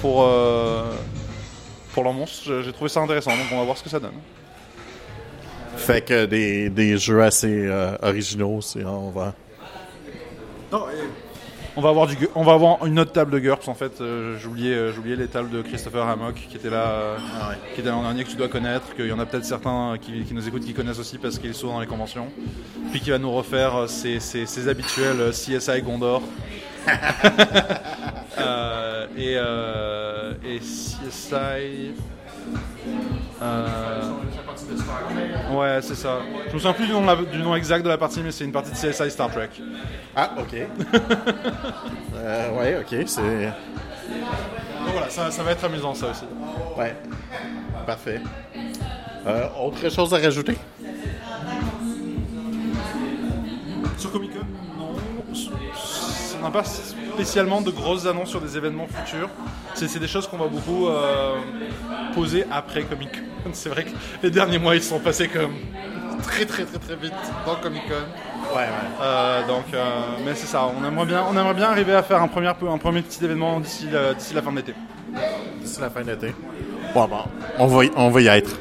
pour, 0.00 0.22
euh, 0.22 0.84
pour 1.92 2.04
leurs 2.04 2.12
monstres. 2.12 2.62
J'ai- 2.62 2.72
trouvé 2.72 2.88
ça 2.88 3.00
intéressant, 3.00 3.30
donc 3.32 3.46
on 3.52 3.58
va 3.58 3.64
voir 3.64 3.76
ce 3.76 3.82
que 3.82 3.90
ça 3.90 4.00
donne. 4.00 4.14
Fait 5.76 6.02
que 6.04 6.26
des, 6.26 6.68
des 6.70 6.98
jeux 6.98 7.22
assez 7.22 7.66
euh, 7.66 7.96
originaux, 8.02 8.60
c'est 8.60 8.84
on 8.84 9.10
va. 9.10 9.34
On 11.76 11.80
va 11.82 11.88
avoir, 11.90 12.08
du, 12.08 12.16
on 12.34 12.42
va 12.42 12.52
avoir 12.54 12.84
une 12.84 12.98
autre 12.98 13.12
table 13.12 13.30
de 13.30 13.38
GURPS 13.38 13.68
en 13.68 13.74
fait. 13.74 14.00
Euh, 14.00 14.36
J'oubliais 14.38 14.74
euh, 14.74 14.92
j'oubliais 14.92 15.14
les 15.16 15.28
tables 15.28 15.50
de 15.50 15.62
Christopher 15.62 16.04
Hammock 16.06 16.34
qui 16.34 16.56
était 16.56 16.68
là, 16.68 16.82
euh, 16.90 17.16
qui 17.74 17.80
était 17.80 17.90
l'an 17.90 18.02
dernier 18.02 18.24
que 18.24 18.28
tu 18.28 18.36
dois 18.36 18.48
connaître, 18.48 18.94
qu'il 18.96 19.06
y 19.06 19.12
en 19.12 19.18
a 19.20 19.24
peut-être 19.24 19.44
certains 19.44 19.96
qui, 20.00 20.24
qui 20.24 20.34
nous 20.34 20.46
écoutent 20.46 20.64
qui 20.64 20.74
connaissent 20.74 20.98
aussi 20.98 21.16
parce 21.16 21.38
qu'il 21.38 21.50
est 21.50 21.54
souvent 21.54 21.74
dans 21.74 21.80
les 21.80 21.86
conventions. 21.86 22.26
Puis 22.90 23.00
qui 23.00 23.10
va 23.10 23.18
nous 23.18 23.30
refaire 23.32 23.88
ses, 23.88 24.18
ses- 24.20 24.46
ses 24.46 24.68
habituels 24.68 25.30
CSI 25.30 25.80
Gondor. 25.82 26.22
Euh, 28.38 29.06
et, 29.16 29.34
euh, 29.36 30.32
et 30.44 30.58
CSI. 30.60 31.92
euh, 33.42 34.12
ouais, 35.52 35.78
c'est 35.82 35.94
ça. 35.94 36.20
Je 36.48 36.54
me 36.54 36.58
souviens 36.58 36.72
plus 36.72 36.86
du 36.86 36.92
nom, 36.92 37.04
du 37.50 37.56
exact 37.56 37.82
de 37.82 37.88
la 37.88 37.98
partie, 37.98 38.20
mais 38.22 38.30
c'est 38.30 38.44
une 38.44 38.52
partie 38.52 38.70
de 38.70 38.76
CSI 38.76 39.10
Star 39.10 39.30
Trek. 39.30 39.50
Ah, 40.16 40.30
ok. 40.38 40.54
euh, 42.14 42.50
ouais, 42.58 42.78
ok, 42.80 43.04
c'est. 43.06 43.46
Donc 43.46 44.92
voilà, 44.92 45.10
ça, 45.10 45.30
ça 45.30 45.42
va 45.42 45.52
être 45.52 45.64
amusant 45.64 45.94
ça 45.94 46.10
aussi. 46.10 46.24
Ouais. 46.78 46.96
Parfait. 47.86 48.20
Euh, 49.26 49.46
autre 49.60 49.88
chose 49.90 50.14
à 50.14 50.18
rajouter? 50.18 50.56
Sur 53.98 54.12
Comic 54.12 54.32
Con. 54.32 54.46
On 56.40 56.44
n'a 56.44 56.50
pas 56.50 56.64
spécialement 56.64 57.60
de 57.60 57.70
grosses 57.70 58.06
annonces 58.06 58.30
sur 58.30 58.40
des 58.40 58.56
événements 58.56 58.86
futurs. 58.86 59.28
C'est 59.74 59.88
c'est 59.88 59.98
des 59.98 60.08
choses 60.08 60.26
qu'on 60.26 60.38
va 60.38 60.46
beaucoup 60.48 60.88
euh, 60.88 61.36
poser 62.14 62.44
après 62.50 62.82
Comic 62.82 63.12
Con. 63.12 63.50
C'est 63.52 63.68
vrai 63.68 63.84
que 63.84 63.90
les 64.22 64.30
derniers 64.30 64.58
mois 64.58 64.74
ils 64.74 64.82
sont 64.82 64.98
passés 64.98 65.28
comme 65.28 65.54
très 66.22 66.46
très 66.46 66.64
très 66.64 66.78
très 66.78 66.96
vite 66.96 67.12
dans 67.46 67.56
Comic 67.56 67.82
Con. 67.84 68.54
Ouais, 68.54 68.62
ouais. 68.62 68.66
Euh, 69.02 69.46
donc, 69.46 69.64
euh, 69.74 69.84
mais 70.24 70.34
c'est 70.34 70.46
ça. 70.46 70.68
On 70.76 70.84
aimerait 70.84 71.06
bien, 71.06 71.24
on 71.30 71.36
aimerait 71.36 71.54
bien 71.54 71.68
arriver 71.68 71.94
à 71.94 72.02
faire 72.02 72.20
un 72.20 72.26
premier, 72.26 72.48
un 72.48 72.78
premier 72.78 73.02
petit 73.02 73.24
événement 73.24 73.60
d'ici 73.60 73.86
la, 73.92 74.14
d'ici 74.14 74.34
la 74.34 74.42
fin 74.42 74.50
de 74.50 74.56
l'été. 74.56 74.74
D'ici 75.60 75.80
la 75.80 75.88
fin 75.88 76.02
de 76.02 76.10
l'été. 76.10 76.34
Bon, 76.92 77.06
bon. 77.06 77.22
On 77.58 77.66
va, 77.66 77.84
y, 77.84 77.90
on 77.94 78.08
va 78.08 78.20
y 78.20 78.26
être. 78.26 78.58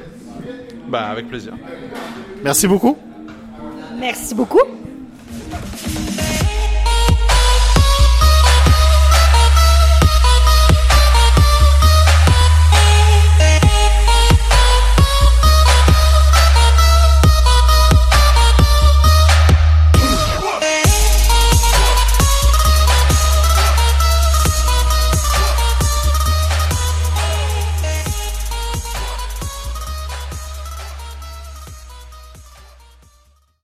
Bah 0.88 1.08
avec 1.08 1.28
plaisir. 1.28 1.54
Merci 2.44 2.68
beaucoup. 2.68 2.98
Merci 4.00 4.36
beaucoup. 4.36 4.62